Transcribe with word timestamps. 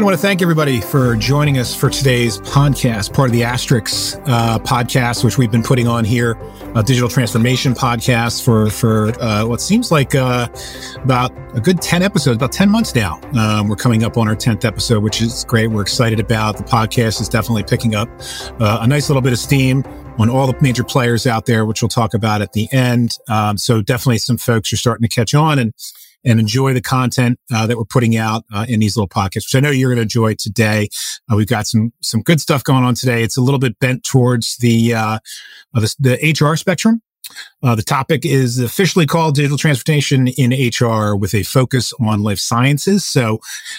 I 0.00 0.02
want 0.02 0.16
to 0.16 0.22
thank 0.22 0.40
everybody 0.40 0.80
for 0.80 1.14
joining 1.14 1.58
us 1.58 1.74
for 1.74 1.90
today's 1.90 2.38
podcast, 2.38 3.12
part 3.12 3.28
of 3.28 3.34
the 3.34 3.42
Astrix 3.42 4.18
uh, 4.26 4.58
podcast, 4.60 5.24
which 5.24 5.36
we've 5.36 5.50
been 5.50 5.62
putting 5.62 5.86
on 5.86 6.06
here, 6.06 6.38
a 6.74 6.82
digital 6.82 7.10
transformation 7.10 7.74
podcast 7.74 8.42
for 8.42 8.70
for 8.70 9.08
uh, 9.22 9.44
what 9.44 9.60
seems 9.60 9.92
like 9.92 10.14
uh, 10.14 10.48
about 11.04 11.32
a 11.54 11.60
good 11.60 11.82
ten 11.82 12.02
episodes, 12.02 12.36
about 12.36 12.50
ten 12.50 12.70
months 12.70 12.94
now. 12.94 13.20
Um, 13.38 13.68
we're 13.68 13.76
coming 13.76 14.02
up 14.02 14.16
on 14.16 14.26
our 14.26 14.34
tenth 14.34 14.64
episode, 14.64 15.02
which 15.02 15.20
is 15.20 15.44
great. 15.44 15.66
We're 15.66 15.82
excited 15.82 16.18
about 16.18 16.56
the 16.56 16.64
podcast. 16.64 17.20
is 17.20 17.28
definitely 17.28 17.64
picking 17.64 17.94
up 17.94 18.08
uh, 18.58 18.78
a 18.80 18.86
nice 18.86 19.10
little 19.10 19.20
bit 19.20 19.34
of 19.34 19.38
steam 19.38 19.84
on 20.18 20.30
all 20.30 20.46
the 20.46 20.56
major 20.62 20.82
players 20.82 21.26
out 21.26 21.44
there, 21.44 21.66
which 21.66 21.82
we'll 21.82 21.90
talk 21.90 22.14
about 22.14 22.40
at 22.40 22.54
the 22.54 22.72
end. 22.72 23.18
Um, 23.28 23.58
so 23.58 23.82
definitely 23.82 24.16
some 24.16 24.38
folks 24.38 24.72
are 24.72 24.78
starting 24.78 25.06
to 25.06 25.14
catch 25.14 25.34
on 25.34 25.58
and 25.58 25.74
and 26.24 26.40
enjoy 26.40 26.74
the 26.74 26.80
content 26.80 27.38
uh, 27.52 27.66
that 27.66 27.76
we're 27.76 27.84
putting 27.84 28.16
out 28.16 28.44
uh, 28.52 28.66
in 28.68 28.80
these 28.80 28.96
little 28.96 29.08
pockets, 29.08 29.46
which 29.46 29.58
I 29.58 29.64
know 29.64 29.70
you're 29.70 29.90
going 29.90 29.96
to 29.96 30.02
enjoy 30.02 30.34
today. 30.34 30.88
Uh, 31.30 31.36
we've 31.36 31.46
got 31.46 31.66
some 31.66 31.92
some 32.02 32.22
good 32.22 32.40
stuff 32.40 32.64
going 32.64 32.84
on 32.84 32.94
today. 32.94 33.22
It's 33.22 33.36
a 33.36 33.42
little 33.42 33.60
bit 33.60 33.78
bent 33.78 34.04
towards 34.04 34.56
the 34.58 34.94
uh, 34.94 35.18
the, 35.74 35.94
the, 35.98 36.36
HR 36.38 36.56
spectrum. 36.56 37.02
Uh, 37.62 37.74
the 37.74 37.82
topic 37.82 38.24
is 38.24 38.58
officially 38.58 39.06
called 39.06 39.36
digital 39.36 39.56
transformation 39.56 40.28
in 40.28 40.50
HR 40.50 41.14
with 41.14 41.34
a 41.34 41.44
focus 41.44 41.92
on 42.00 42.22
life 42.22 42.40
sciences. 42.40 43.06
So, 43.06 43.38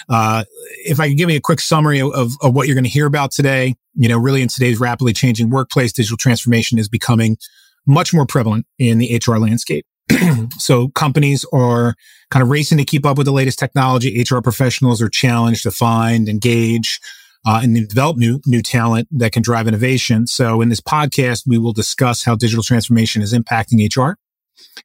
uh, 0.09 0.45
if 0.86 1.00
I 1.00 1.09
could 1.09 1.17
give 1.17 1.30
you 1.30 1.38
a 1.38 1.42
quick 1.42 1.59
summary 1.59 2.02
of, 2.02 2.14
of 2.14 2.53
what 2.53 2.67
you're 2.67 2.76
going 2.76 2.86
to 2.86 2.89
hear 2.89 3.08
about 3.08 3.31
today, 3.31 3.76
you 3.95 4.08
know, 4.08 4.17
really 4.17 4.42
in 4.42 4.48
today's 4.48 4.80
rapidly 4.80 5.14
changing 5.14 5.50
workplace, 5.50 5.92
digital 5.92 6.17
transformation 6.17 6.80
is 6.80 6.88
becoming 6.88 7.38
much 7.86 8.14
more 8.14 8.25
prevalent 8.25 8.66
in 8.78 9.00
the 9.00 9.22
HR 9.25 9.38
landscape. 9.38 9.86
so 10.57 10.89
companies 10.89 11.45
are 11.53 11.95
kind 12.30 12.44
of 12.44 12.49
racing 12.49 12.77
to 12.77 12.85
keep 12.85 13.05
up 13.05 13.17
with 13.17 13.25
the 13.25 13.33
latest 13.33 13.59
technology. 13.59 14.23
HR 14.23 14.39
professionals 14.39 15.02
are 15.02 15.09
challenged 15.09 15.63
to 15.63 15.71
find, 15.71 16.27
engage, 16.27 16.99
uh, 17.45 17.59
and 17.63 17.88
develop 17.89 18.17
new 18.17 18.39
new 18.45 18.61
talent 18.61 19.07
that 19.11 19.31
can 19.31 19.41
drive 19.41 19.67
innovation. 19.67 20.27
So 20.27 20.61
in 20.61 20.69
this 20.69 20.81
podcast, 20.81 21.44
we 21.47 21.57
will 21.57 21.73
discuss 21.73 22.23
how 22.23 22.35
digital 22.35 22.63
transformation 22.63 23.22
is 23.22 23.33
impacting 23.33 23.95
HR 23.95 24.17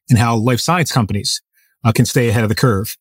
and 0.09 0.17
how 0.17 0.35
life 0.35 0.59
science 0.59 0.91
companies 0.91 1.41
uh, 1.83 1.91
can 1.91 2.05
stay 2.05 2.29
ahead 2.29 2.43
of 2.43 2.49
the 2.49 2.55
curve. 2.55 2.97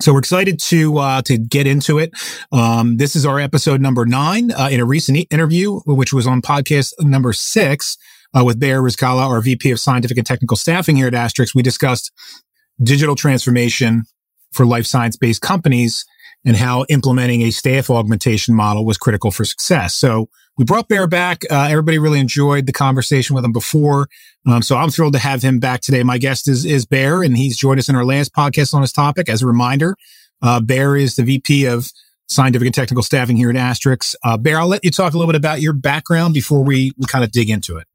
So 0.00 0.12
we're 0.12 0.20
excited 0.20 0.60
to 0.60 0.98
uh, 0.98 1.22
to 1.22 1.38
get 1.38 1.66
into 1.66 1.98
it. 1.98 2.12
Um, 2.52 2.98
this 2.98 3.16
is 3.16 3.26
our 3.26 3.40
episode 3.40 3.80
number 3.80 4.06
nine. 4.06 4.52
Uh, 4.52 4.68
in 4.70 4.78
a 4.78 4.84
recent 4.84 5.26
interview, 5.30 5.80
which 5.86 6.12
was 6.12 6.26
on 6.26 6.40
podcast 6.40 6.92
number 7.00 7.32
six, 7.32 7.98
uh, 8.36 8.44
with 8.44 8.60
Bear 8.60 8.82
Rizkallah, 8.82 9.26
our 9.26 9.40
VP 9.40 9.70
of 9.70 9.80
Scientific 9.80 10.18
and 10.18 10.26
Technical 10.26 10.56
Staffing 10.56 10.96
here 10.96 11.06
at 11.06 11.14
Astrix, 11.14 11.54
we 11.54 11.62
discussed 11.62 12.12
digital 12.82 13.16
transformation 13.16 14.04
for 14.52 14.66
life 14.66 14.86
science 14.86 15.16
based 15.16 15.42
companies 15.42 16.04
and 16.44 16.56
how 16.56 16.84
implementing 16.88 17.42
a 17.42 17.50
staff 17.50 17.90
augmentation 17.90 18.54
model 18.54 18.84
was 18.84 18.96
critical 18.96 19.30
for 19.30 19.44
success. 19.44 19.94
So 19.94 20.28
we 20.56 20.64
brought 20.64 20.88
Bear 20.88 21.06
back. 21.06 21.42
Uh, 21.50 21.68
everybody 21.70 21.98
really 21.98 22.20
enjoyed 22.20 22.66
the 22.66 22.72
conversation 22.72 23.34
with 23.34 23.44
him 23.44 23.52
before. 23.52 24.08
Um, 24.46 24.62
so 24.62 24.76
I'm 24.76 24.90
thrilled 24.90 25.12
to 25.14 25.18
have 25.18 25.42
him 25.42 25.58
back 25.58 25.80
today. 25.80 26.02
My 26.02 26.18
guest 26.18 26.48
is, 26.48 26.64
is 26.64 26.86
Bear 26.86 27.22
and 27.22 27.36
he's 27.36 27.56
joined 27.56 27.78
us 27.78 27.88
in 27.88 27.96
our 27.96 28.04
last 28.04 28.34
podcast 28.34 28.72
on 28.74 28.80
this 28.80 28.92
topic. 28.92 29.28
As 29.28 29.42
a 29.42 29.46
reminder, 29.46 29.96
uh, 30.40 30.60
Bear 30.60 30.96
is 30.96 31.16
the 31.16 31.22
VP 31.22 31.66
of 31.66 31.90
scientific 32.28 32.66
and 32.66 32.74
technical 32.74 33.02
staffing 33.02 33.36
here 33.36 33.50
at 33.50 33.56
Astrix. 33.56 34.14
Uh, 34.22 34.36
Bear, 34.36 34.58
I'll 34.58 34.68
let 34.68 34.84
you 34.84 34.90
talk 34.90 35.14
a 35.14 35.18
little 35.18 35.30
bit 35.30 35.38
about 35.38 35.60
your 35.60 35.72
background 35.72 36.34
before 36.34 36.62
we, 36.62 36.92
we 36.96 37.06
kind 37.06 37.24
of 37.24 37.32
dig 37.32 37.50
into 37.50 37.76
it. 37.76 37.86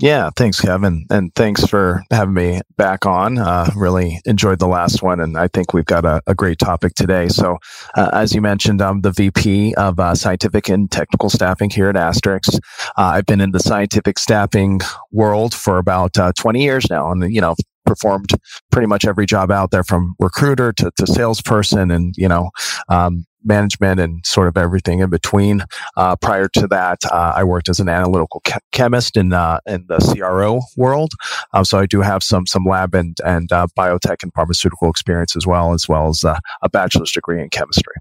Yeah, 0.00 0.30
thanks, 0.36 0.60
Kevin, 0.60 1.06
and 1.10 1.34
thanks 1.34 1.66
for 1.66 2.04
having 2.12 2.34
me 2.34 2.60
back 2.76 3.04
on. 3.04 3.36
Uh, 3.36 3.68
really 3.74 4.20
enjoyed 4.26 4.60
the 4.60 4.68
last 4.68 5.02
one, 5.02 5.18
and 5.18 5.36
I 5.36 5.48
think 5.48 5.74
we've 5.74 5.84
got 5.84 6.04
a, 6.04 6.22
a 6.28 6.36
great 6.36 6.60
topic 6.60 6.94
today. 6.94 7.26
So, 7.26 7.58
uh, 7.96 8.10
as 8.12 8.32
you 8.32 8.40
mentioned, 8.40 8.80
I'm 8.80 9.00
the 9.00 9.10
VP 9.10 9.74
of 9.74 9.98
uh, 9.98 10.14
Scientific 10.14 10.68
and 10.68 10.88
Technical 10.88 11.30
Staffing 11.30 11.70
here 11.70 11.88
at 11.88 11.96
Astrix. 11.96 12.54
Uh, 12.54 12.58
I've 12.96 13.26
been 13.26 13.40
in 13.40 13.50
the 13.50 13.58
scientific 13.58 14.20
staffing 14.20 14.80
world 15.10 15.52
for 15.52 15.78
about 15.78 16.16
uh, 16.16 16.32
20 16.38 16.62
years 16.62 16.88
now, 16.88 17.10
and 17.10 17.34
you 17.34 17.40
know, 17.40 17.56
performed 17.88 18.30
pretty 18.70 18.86
much 18.86 19.06
every 19.06 19.24
job 19.24 19.50
out 19.50 19.70
there 19.70 19.82
from 19.82 20.14
recruiter 20.20 20.72
to, 20.74 20.92
to 20.96 21.06
salesperson 21.06 21.90
and 21.90 22.14
you 22.16 22.28
know 22.28 22.50
um, 22.88 23.24
management 23.44 23.98
and 23.98 24.24
sort 24.26 24.46
of 24.46 24.56
everything 24.56 24.98
in 24.98 25.08
between. 25.08 25.64
Uh, 25.96 26.14
prior 26.16 26.48
to 26.48 26.66
that, 26.68 26.98
uh, 27.10 27.32
I 27.34 27.44
worked 27.44 27.68
as 27.68 27.80
an 27.80 27.88
analytical 27.88 28.40
che- 28.46 28.58
chemist 28.72 29.16
in 29.16 29.32
uh, 29.32 29.58
in 29.66 29.86
the 29.88 29.98
CRO 29.98 30.60
world, 30.76 31.12
um, 31.54 31.64
so 31.64 31.78
I 31.78 31.86
do 31.86 32.02
have 32.02 32.22
some 32.22 32.46
some 32.46 32.64
lab 32.64 32.94
and 32.94 33.16
and 33.24 33.50
uh, 33.50 33.66
biotech 33.76 34.22
and 34.22 34.32
pharmaceutical 34.34 34.90
experience 34.90 35.34
as 35.34 35.46
well, 35.46 35.72
as 35.72 35.88
well 35.88 36.08
as 36.08 36.24
uh, 36.24 36.38
a 36.62 36.68
bachelor's 36.68 37.12
degree 37.12 37.42
in 37.42 37.48
chemistry. 37.48 37.94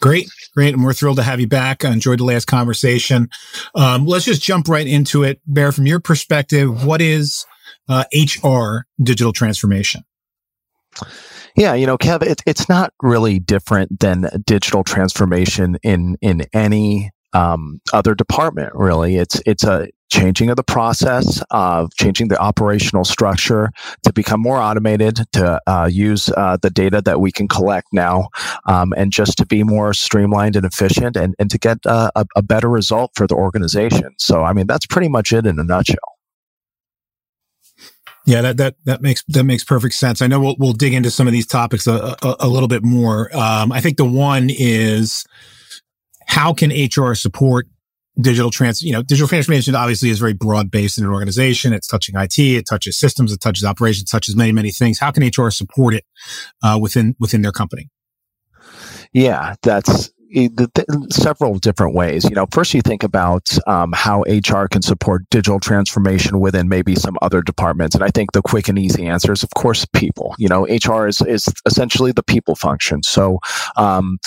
Great, 0.00 0.28
great, 0.54 0.74
and 0.74 0.84
we're 0.84 0.92
thrilled 0.92 1.16
to 1.16 1.22
have 1.22 1.40
you 1.40 1.46
back. 1.46 1.82
I 1.84 1.90
enjoyed 1.90 2.18
the 2.18 2.24
last 2.24 2.46
conversation. 2.46 3.30
Um, 3.74 4.04
let's 4.06 4.26
just 4.26 4.42
jump 4.42 4.68
right 4.68 4.86
into 4.86 5.22
it. 5.22 5.40
Bear, 5.46 5.72
from 5.72 5.86
your 5.86 6.00
perspective, 6.00 6.84
what 6.84 7.00
is 7.00 7.46
HR 7.88 8.46
uh, 8.46 8.82
digital 9.02 9.32
transformation? 9.32 10.04
Yeah, 11.56 11.74
you 11.74 11.86
know, 11.86 11.96
Kev, 11.96 12.22
it, 12.22 12.42
it's 12.46 12.68
not 12.68 12.92
really 13.02 13.38
different 13.38 14.00
than 14.00 14.28
digital 14.44 14.84
transformation 14.84 15.78
in 15.82 16.16
in 16.20 16.42
any 16.52 17.10
um, 17.32 17.80
other 17.92 18.14
department. 18.14 18.72
Really, 18.74 19.16
it's 19.16 19.40
it's 19.46 19.64
a 19.64 19.88
changing 20.08 20.50
of 20.50 20.56
the 20.56 20.62
process 20.62 21.42
of 21.50 21.92
changing 21.94 22.28
the 22.28 22.38
operational 22.38 23.04
structure 23.04 23.70
to 24.04 24.12
become 24.12 24.40
more 24.40 24.58
automated 24.58 25.20
to 25.32 25.60
uh, 25.66 25.88
use 25.90 26.30
uh, 26.36 26.56
the 26.62 26.70
data 26.70 27.02
that 27.02 27.20
we 27.20 27.32
can 27.32 27.48
collect 27.48 27.88
now 27.92 28.28
um, 28.68 28.92
and 28.96 29.12
just 29.12 29.36
to 29.36 29.44
be 29.44 29.64
more 29.64 29.92
streamlined 29.92 30.54
and 30.54 30.64
efficient 30.64 31.16
and, 31.16 31.34
and 31.38 31.50
to 31.50 31.58
get 31.58 31.78
uh, 31.86 32.10
a, 32.14 32.24
a 32.36 32.42
better 32.42 32.68
result 32.68 33.10
for 33.16 33.26
the 33.26 33.34
organization 33.34 34.14
so 34.16 34.42
i 34.44 34.52
mean 34.52 34.66
that's 34.66 34.86
pretty 34.86 35.08
much 35.08 35.32
it 35.32 35.44
in 35.44 35.58
a 35.58 35.64
nutshell 35.64 36.15
yeah, 38.26 38.42
that 38.42 38.56
that 38.56 38.74
that 38.84 39.02
makes 39.02 39.22
that 39.28 39.44
makes 39.44 39.62
perfect 39.62 39.94
sense. 39.94 40.20
I 40.20 40.26
know 40.26 40.40
we'll 40.40 40.56
we'll 40.58 40.72
dig 40.72 40.92
into 40.92 41.10
some 41.12 41.28
of 41.28 41.32
these 41.32 41.46
topics 41.46 41.86
a, 41.86 42.16
a, 42.22 42.36
a 42.40 42.48
little 42.48 42.68
bit 42.68 42.84
more. 42.84 43.34
Um, 43.34 43.70
I 43.70 43.80
think 43.80 43.96
the 43.96 44.04
one 44.04 44.50
is 44.50 45.24
how 46.26 46.52
can 46.52 46.70
HR 46.70 47.14
support 47.14 47.68
digital 48.20 48.50
trans? 48.50 48.82
You 48.82 48.92
know, 48.92 49.02
digital 49.02 49.28
transformation 49.28 49.76
obviously 49.76 50.10
is 50.10 50.18
very 50.18 50.32
broad 50.32 50.72
based 50.72 50.98
in 50.98 51.04
an 51.04 51.10
organization. 51.10 51.72
It's 51.72 51.86
touching 51.86 52.16
IT, 52.16 52.36
it 52.36 52.66
touches 52.68 52.98
systems, 52.98 53.32
it 53.32 53.40
touches 53.40 53.64
operations, 53.64 54.10
touches 54.10 54.34
many 54.34 54.50
many 54.50 54.72
things. 54.72 54.98
How 54.98 55.12
can 55.12 55.22
HR 55.24 55.50
support 55.50 55.94
it 55.94 56.04
uh, 56.64 56.78
within 56.82 57.14
within 57.20 57.42
their 57.42 57.52
company? 57.52 57.90
Yeah, 59.12 59.54
that's 59.62 60.10
several 61.10 61.58
different 61.58 61.94
ways. 61.94 62.24
You 62.24 62.34
know, 62.34 62.46
first 62.52 62.74
you 62.74 62.82
think 62.82 63.02
about 63.02 63.48
um, 63.66 63.92
how 63.92 64.22
HR 64.22 64.66
can 64.66 64.82
support 64.82 65.22
digital 65.30 65.60
transformation 65.60 66.40
within 66.40 66.68
maybe 66.68 66.94
some 66.94 67.16
other 67.22 67.42
departments, 67.42 67.94
and 67.94 68.04
I 68.04 68.08
think 68.08 68.32
the 68.32 68.42
quick 68.42 68.68
and 68.68 68.78
easy 68.78 69.06
answer 69.06 69.32
is, 69.32 69.42
of 69.42 69.50
course, 69.50 69.84
people. 69.86 70.34
You 70.38 70.48
know, 70.48 70.64
HR 70.64 71.06
is 71.06 71.20
is 71.22 71.48
essentially 71.66 72.12
the 72.12 72.22
people 72.22 72.54
function. 72.54 73.02
So, 73.02 73.38
um, 73.76 74.18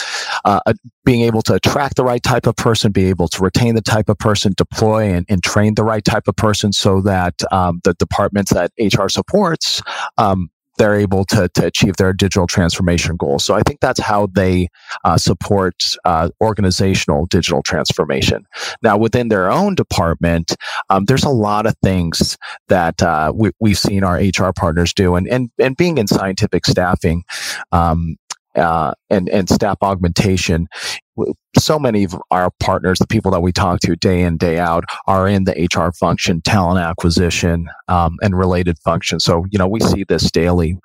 uh, 0.46 0.60
uh, 0.66 0.74
being 1.06 1.22
able 1.22 1.42
to 1.44 1.56
attract 1.56 1.96
the 1.96 2.04
right 2.04 2.24
type 2.24 2.48
of 2.48 2.56
person, 2.56 2.92
be 2.92 3.06
able 3.06 3.28
to 3.30 3.44
retain 3.44 3.76
the 3.76 3.81
type 3.81 4.10
of 4.10 4.18
person, 4.18 4.54
deploy 4.56 5.14
and, 5.14 5.26
and 5.30 5.44
train 5.44 5.76
the 5.76 5.84
right 5.84 6.04
type 6.04 6.28
of 6.28 6.36
person, 6.36 6.72
so 6.72 7.02
that 7.02 7.36
um, 7.52 7.81
the 7.84 7.94
departments 7.96 8.54
that 8.54 8.72
HR 8.80 9.10
supports 9.10 9.81
um, 10.18 10.50
they're 10.80 10.96
able 10.96 11.26
to, 11.26 11.48
to 11.50 11.66
achieve 11.66 11.98
their 11.98 12.14
digital 12.14 12.48
transformation 12.48 13.18
goals. 13.18 13.44
So 13.44 13.54
I 13.54 13.62
think 13.62 13.82
that's 13.82 14.00
how 14.00 14.28
they 14.28 14.70
uh, 15.04 15.18
support 15.18 15.76
uh, 16.06 16.30
organizational 16.42 17.28
digital 17.28 17.62
transformation. 17.62 18.46
Now, 18.82 18.98
within 18.98 19.28
their 19.28 19.52
own 19.52 19.76
department, 19.76 20.56
um, 20.90 21.06
there's 21.06 21.26
a 21.26 21.30
lot 21.30 21.66
of 21.66 21.76
things 21.84 22.38
that 22.70 23.04
uh, 23.04 23.34
we, 23.36 23.52
have 23.70 23.78
seen 23.78 24.04
our 24.04 24.18
HR 24.18 24.52
partners 24.56 24.94
do, 24.94 25.16
and 25.16 25.28
and 25.28 25.52
and 25.60 25.78
being 25.78 25.98
in 25.98 26.08
scientific 26.08 26.66
staffing. 26.66 27.24
Um, 27.72 28.18
uh, 28.60 28.94
and 29.10 29.30
and 29.30 29.50
staff 29.50 29.78
augmentation. 29.82 30.68
So 31.58 31.78
many 31.78 32.06
of 32.06 32.16
our 32.32 32.50
partners, 32.62 33.00
the 33.00 33.08
people 33.08 33.32
that 33.32 33.42
we 33.42 33.52
talk 33.52 33.82
to 33.82 33.96
day 33.98 34.22
in 34.22 34.38
day 34.38 34.58
out, 34.58 34.86
are 35.08 35.28
in 35.28 35.44
the 35.44 35.68
HR 35.74 35.92
function, 35.92 36.42
talent 36.42 36.80
acquisition, 36.80 37.68
um, 37.90 38.18
and 38.22 38.38
related 38.38 38.78
functions. 38.80 39.24
So 39.24 39.46
you 39.50 39.58
know 39.58 39.68
we 39.68 39.80
see 39.80 40.04
this 40.04 40.32
daily, 40.32 40.78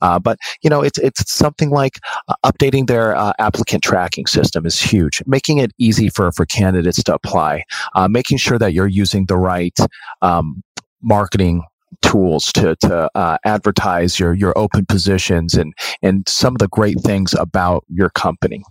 uh, 0.00 0.18
but 0.18 0.38
you 0.62 0.70
know 0.70 0.82
it's 0.82 0.98
it's 0.98 1.32
something 1.32 1.70
like 1.70 1.98
uh, 2.28 2.34
updating 2.44 2.86
their 2.86 3.16
uh, 3.16 3.32
applicant 3.38 3.82
tracking 3.82 4.26
system 4.26 4.66
is 4.66 4.80
huge, 4.80 5.22
making 5.26 5.58
it 5.58 5.72
easy 5.78 6.08
for 6.08 6.30
for 6.32 6.46
candidates 6.46 7.02
to 7.04 7.14
apply, 7.14 7.64
uh, 7.94 8.08
making 8.08 8.38
sure 8.38 8.58
that 8.58 8.72
you're 8.72 8.86
using 8.86 9.26
the 9.26 9.36
right 9.36 9.76
um, 10.22 10.62
marketing 11.02 11.62
tools 12.02 12.52
to 12.52 12.76
to 12.76 13.10
uh, 13.14 13.38
advertise 13.44 14.18
your 14.18 14.34
your 14.34 14.56
open 14.56 14.86
positions 14.86 15.54
and 15.54 15.74
and 16.02 16.28
some 16.28 16.54
of 16.54 16.58
the 16.58 16.68
great 16.68 17.00
things 17.00 17.34
about 17.34 17.84
your 17.88 18.10
company. 18.10 18.62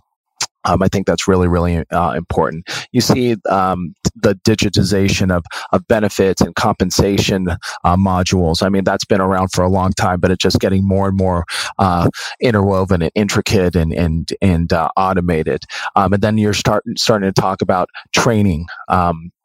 Um, 0.64 0.82
I 0.82 0.88
think 0.88 1.06
that's 1.06 1.26
really, 1.26 1.48
really 1.48 1.84
uh, 1.90 2.12
important. 2.12 2.68
You 2.92 3.00
see, 3.00 3.36
um, 3.48 3.94
the 4.14 4.34
digitization 4.46 5.34
of, 5.34 5.44
of 5.72 5.86
benefits 5.88 6.40
and 6.40 6.54
compensation 6.54 7.48
uh, 7.48 7.96
modules. 7.96 8.62
I 8.62 8.68
mean, 8.68 8.84
that's 8.84 9.04
been 9.04 9.20
around 9.20 9.48
for 9.52 9.62
a 9.62 9.70
long 9.70 9.92
time, 9.92 10.20
but 10.20 10.30
it's 10.30 10.42
just 10.42 10.60
getting 10.60 10.86
more 10.86 11.08
and 11.08 11.16
more 11.16 11.44
uh, 11.78 12.10
interwoven 12.40 13.02
and 13.02 13.12
intricate 13.14 13.74
and 13.74 13.92
and 13.92 14.28
and 14.42 14.72
uh, 14.72 14.90
automated. 14.96 15.62
Um, 15.96 16.12
and 16.12 16.22
then 16.22 16.36
you're 16.36 16.52
starting 16.52 16.94
starting 16.96 17.32
to 17.32 17.40
talk 17.40 17.62
about 17.62 17.88
training. 18.12 18.66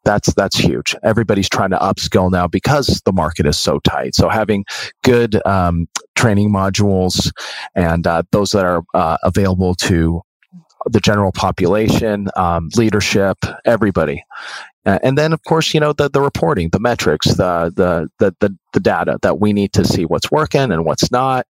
That's 0.06 0.34
that's 0.36 0.57
huge. 0.57 0.96
Everybody's 1.04 1.50
trying 1.50 1.72
to 1.72 1.78
upskill 1.78 2.31
now 2.31 2.48
because 2.48 3.02
the 3.06 3.12
market 3.12 3.46
is 3.48 3.57
so 3.57 3.80
tight. 3.80 4.16
So 4.16 4.30
having 4.30 4.66
good 5.04 5.46
um, 5.46 5.88
training 6.16 6.52
modules 6.52 7.31
and 7.75 8.06
uh, 8.06 8.24
those 8.31 8.52
that 8.52 8.66
are 8.66 8.84
uh, 8.94 9.18
available 9.24 9.75
to 9.75 10.22
the 10.86 11.00
general 11.00 11.31
population, 11.31 12.28
um, 12.36 12.69
leadership, 12.75 13.38
everybody. 13.66 14.24
Uh, 14.86 15.00
and 15.04 15.18
then, 15.18 15.34
of 15.34 15.44
course, 15.44 15.74
you 15.74 15.80
know 15.80 15.94
the, 15.94 16.10
the 16.10 16.22
reporting, 16.22 16.70
the 16.70 16.80
metrics, 16.80 17.28
the, 17.36 17.72
the 17.76 18.10
the 18.20 18.36
the 18.40 18.56
the 18.74 18.80
data 18.80 19.18
that 19.22 19.40
we 19.40 19.54
need 19.54 19.74
to 19.74 19.86
see 19.86 20.06
what's 20.06 20.30
working 20.30 20.72
and 20.72 20.86
what's 20.86 21.12
not, 21.12 21.48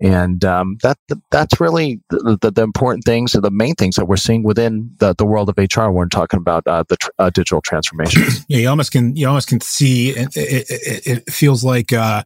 and 0.00 0.44
um, 0.44 0.76
that 0.82 0.98
that's 1.30 1.60
really 1.60 2.00
the, 2.10 2.38
the, 2.40 2.50
the, 2.50 2.62
important 2.62 3.04
things 3.04 3.34
or 3.34 3.40
the 3.40 3.50
main 3.50 3.74
things 3.74 3.96
that 3.96 4.06
we're 4.06 4.16
seeing 4.16 4.42
within 4.42 4.90
the, 4.98 5.14
the 5.14 5.24
world 5.24 5.48
of 5.48 5.56
HR 5.56 5.84
when 5.84 5.94
we're 5.94 6.06
talking 6.08 6.38
about 6.38 6.66
uh, 6.66 6.84
the 6.88 6.96
tr- 6.96 7.10
uh, 7.18 7.30
digital 7.30 7.60
transformation. 7.60 8.22
Yeah, 8.48 8.58
you 8.58 8.68
almost 8.68 8.92
can 8.92 9.16
you 9.16 9.26
almost 9.26 9.48
can 9.48 9.60
see 9.60 10.10
it. 10.10 10.36
It, 10.36 10.66
it, 10.70 11.06
it 11.06 11.32
feels 11.32 11.64
like 11.64 11.92
uh, 11.92 12.22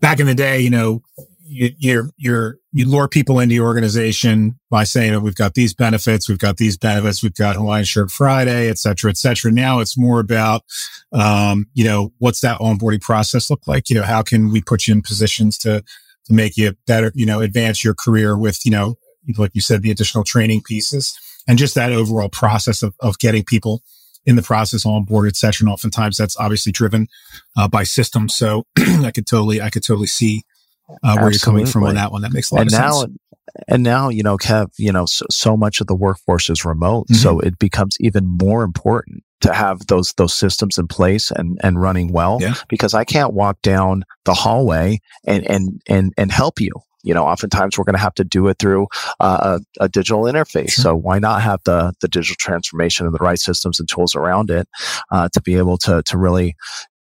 back 0.00 0.20
in 0.20 0.26
the 0.26 0.34
day, 0.34 0.60
you 0.60 0.70
know, 0.70 1.02
you, 1.48 1.70
you're, 1.78 2.10
you're, 2.16 2.58
you 2.72 2.88
lure 2.88 3.08
people 3.08 3.40
into 3.40 3.54
your 3.54 3.66
organization 3.66 4.58
by 4.70 4.84
saying 4.84 5.12
that 5.12 5.20
we've 5.20 5.34
got 5.34 5.54
these 5.54 5.74
benefits, 5.74 6.28
we've 6.28 6.38
got 6.38 6.58
these 6.58 6.76
benefits, 6.76 7.22
we've 7.22 7.34
got 7.34 7.56
Hawaiian 7.56 7.84
Shirt 7.84 8.10
Friday, 8.10 8.68
et 8.68 8.78
cetera, 8.78 9.10
et 9.10 9.16
cetera. 9.16 9.50
Now 9.50 9.80
it's 9.80 9.96
more 9.96 10.20
about, 10.20 10.62
um, 11.12 11.66
you 11.74 11.84
know, 11.84 12.12
what's 12.18 12.40
that 12.40 12.60
onboarding 12.60 13.00
process 13.00 13.50
look 13.50 13.66
like? 13.66 13.88
You 13.88 13.96
know, 13.96 14.02
how 14.02 14.22
can 14.22 14.52
we 14.52 14.60
put 14.60 14.86
you 14.86 14.94
in 14.94 15.02
positions 15.02 15.56
to, 15.58 15.82
to 16.26 16.32
make 16.32 16.56
you 16.56 16.74
better, 16.86 17.10
you 17.14 17.26
know, 17.26 17.40
advance 17.40 17.82
your 17.82 17.94
career 17.94 18.36
with, 18.36 18.64
you 18.64 18.70
know, 18.70 18.96
like 19.36 19.54
you 19.54 19.60
said, 19.60 19.82
the 19.82 19.90
additional 19.90 20.24
training 20.24 20.62
pieces 20.62 21.18
and 21.46 21.58
just 21.58 21.74
that 21.74 21.92
overall 21.92 22.28
process 22.28 22.82
of, 22.82 22.94
of 23.00 23.18
getting 23.18 23.44
people 23.44 23.82
in 24.26 24.36
the 24.36 24.42
process 24.42 24.84
on 24.84 25.06
onboarded 25.06 25.36
session. 25.36 25.68
Oftentimes 25.68 26.18
that's 26.18 26.36
obviously 26.38 26.70
driven 26.70 27.08
uh, 27.56 27.66
by 27.66 27.84
systems. 27.84 28.34
So 28.34 28.64
I 28.78 29.10
could 29.14 29.26
totally, 29.26 29.62
I 29.62 29.70
could 29.70 29.82
totally 29.82 30.06
see 30.06 30.42
uh, 31.02 31.16
where 31.18 31.30
you're 31.30 31.38
coming 31.38 31.66
from 31.66 31.84
on 31.84 31.94
that 31.94 32.12
one. 32.12 32.22
That 32.22 32.32
makes 32.32 32.50
a 32.50 32.54
lot 32.54 32.60
and 32.62 32.72
of 32.72 32.78
now, 32.78 32.92
sense. 33.00 33.16
And 33.66 33.82
now, 33.82 34.08
you 34.08 34.22
know, 34.22 34.36
Kev, 34.36 34.70
you 34.78 34.92
know, 34.92 35.06
so, 35.06 35.26
so 35.30 35.56
much 35.56 35.80
of 35.80 35.86
the 35.86 35.94
workforce 35.94 36.48
is 36.50 36.64
remote. 36.64 37.06
Mm-hmm. 37.08 37.14
So 37.14 37.40
it 37.40 37.58
becomes 37.58 37.96
even 38.00 38.26
more 38.26 38.62
important 38.62 39.24
to 39.40 39.52
have 39.52 39.86
those 39.86 40.12
those 40.14 40.34
systems 40.34 40.78
in 40.78 40.88
place 40.88 41.30
and 41.30 41.58
and 41.62 41.80
running 41.80 42.12
well 42.12 42.38
yeah. 42.40 42.54
because 42.68 42.94
I 42.94 43.04
can't 43.04 43.34
walk 43.34 43.62
down 43.62 44.04
the 44.24 44.34
hallway 44.34 45.00
and 45.24 45.48
and 45.48 45.80
and 45.88 46.12
and 46.16 46.32
help 46.32 46.60
you 46.60 46.72
you 47.04 47.14
know 47.14 47.24
oftentimes 47.24 47.78
we're 47.78 47.84
going 47.84 47.94
to 47.94 48.00
have 48.00 48.14
to 48.14 48.24
do 48.24 48.48
it 48.48 48.58
through 48.58 48.88
uh, 49.20 49.60
a, 49.78 49.84
a, 49.84 49.88
digital 49.88 50.22
interface 50.24 50.72
sure. 50.72 50.82
so 50.82 50.96
why 50.96 51.18
not 51.18 51.40
have 51.40 51.60
the 51.64 51.92
the 52.00 52.08
digital 52.08 52.36
transformation 52.38 53.06
and 53.06 53.14
the 53.14 53.18
right 53.20 53.38
systems 53.38 53.78
and 53.78 53.88
tools 53.88 54.16
around 54.16 54.50
it 54.50 54.68
uh, 55.12 55.28
to 55.32 55.40
be 55.40 55.54
able 55.54 55.78
to 55.78 56.02
to 56.04 56.18
really 56.18 56.56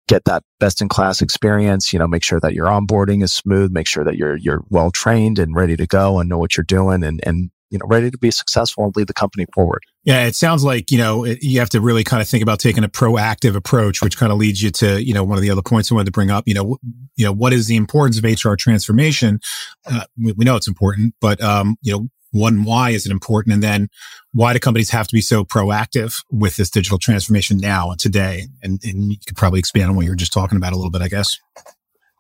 get 0.07 0.25
that 0.25 0.43
best 0.59 0.81
in 0.81 0.89
class 0.89 1.21
experience, 1.21 1.91
you 1.91 1.99
know, 1.99 2.07
make 2.07 2.23
sure 2.23 2.39
that 2.39 2.53
your 2.53 2.67
onboarding 2.67 3.23
is 3.23 3.33
smooth, 3.33 3.71
make 3.71 3.87
sure 3.87 4.03
that 4.03 4.15
you're, 4.15 4.37
you're 4.37 4.63
well 4.69 4.91
trained 4.91 5.37
and 5.37 5.55
ready 5.55 5.75
to 5.75 5.85
go 5.85 6.19
and 6.19 6.29
know 6.29 6.37
what 6.37 6.55
you're 6.55 6.63
doing 6.63 7.03
and, 7.03 7.19
and, 7.25 7.51
you 7.69 7.77
know, 7.77 7.85
ready 7.87 8.09
to 8.09 8.17
be 8.17 8.31
successful 8.31 8.85
and 8.85 8.95
lead 8.95 9.07
the 9.07 9.13
company 9.13 9.45
forward. 9.53 9.83
Yeah, 10.05 10.25
it 10.25 10.35
sounds 10.35 10.63
like, 10.63 10.89
you 10.89 10.97
know, 10.97 11.25
it, 11.25 11.39
you 11.43 11.59
have 11.59 11.69
to 11.71 11.81
really 11.81 12.05
kind 12.05 12.21
of 12.21 12.27
think 12.29 12.41
about 12.41 12.59
taking 12.59 12.85
a 12.85 12.87
proactive 12.87 13.57
approach, 13.57 14.01
which 14.01 14.17
kind 14.17 14.31
of 14.31 14.37
leads 14.37 14.63
you 14.63 14.71
to, 14.71 15.03
you 15.03 15.13
know, 15.13 15.25
one 15.25 15.37
of 15.37 15.41
the 15.41 15.49
other 15.49 15.61
points 15.61 15.91
I 15.91 15.95
wanted 15.95 16.05
to 16.05 16.11
bring 16.11 16.31
up, 16.31 16.47
you 16.47 16.53
know, 16.53 16.61
w- 16.61 16.77
you 17.17 17.25
know, 17.25 17.33
what 17.33 17.51
is 17.51 17.67
the 17.67 17.75
importance 17.75 18.17
of 18.17 18.23
HR 18.23 18.55
transformation? 18.55 19.41
Uh, 19.85 20.05
we, 20.17 20.31
we, 20.31 20.45
know 20.45 20.55
it's 20.55 20.67
important, 20.67 21.13
but, 21.19 21.41
um, 21.41 21.75
you 21.81 21.91
know, 21.91 22.07
one, 22.31 22.63
why 22.63 22.91
is 22.91 23.05
it 23.05 23.11
important? 23.11 23.53
And 23.53 23.63
then 23.63 23.89
why 24.33 24.53
do 24.53 24.59
companies 24.59 24.89
have 24.91 25.07
to 25.07 25.13
be 25.13 25.21
so 25.21 25.43
proactive 25.43 26.23
with 26.31 26.55
this 26.57 26.69
digital 26.69 26.97
transformation 26.97 27.57
now 27.57 27.91
and 27.91 27.99
today? 27.99 28.47
And, 28.61 28.79
and 28.83 29.11
you 29.11 29.17
could 29.25 29.37
probably 29.37 29.59
expand 29.59 29.89
on 29.89 29.95
what 29.95 30.05
you 30.05 30.11
were 30.11 30.15
just 30.15 30.33
talking 30.33 30.57
about 30.57 30.73
a 30.73 30.75
little 30.75 30.91
bit, 30.91 31.01
I 31.01 31.07
guess. 31.07 31.39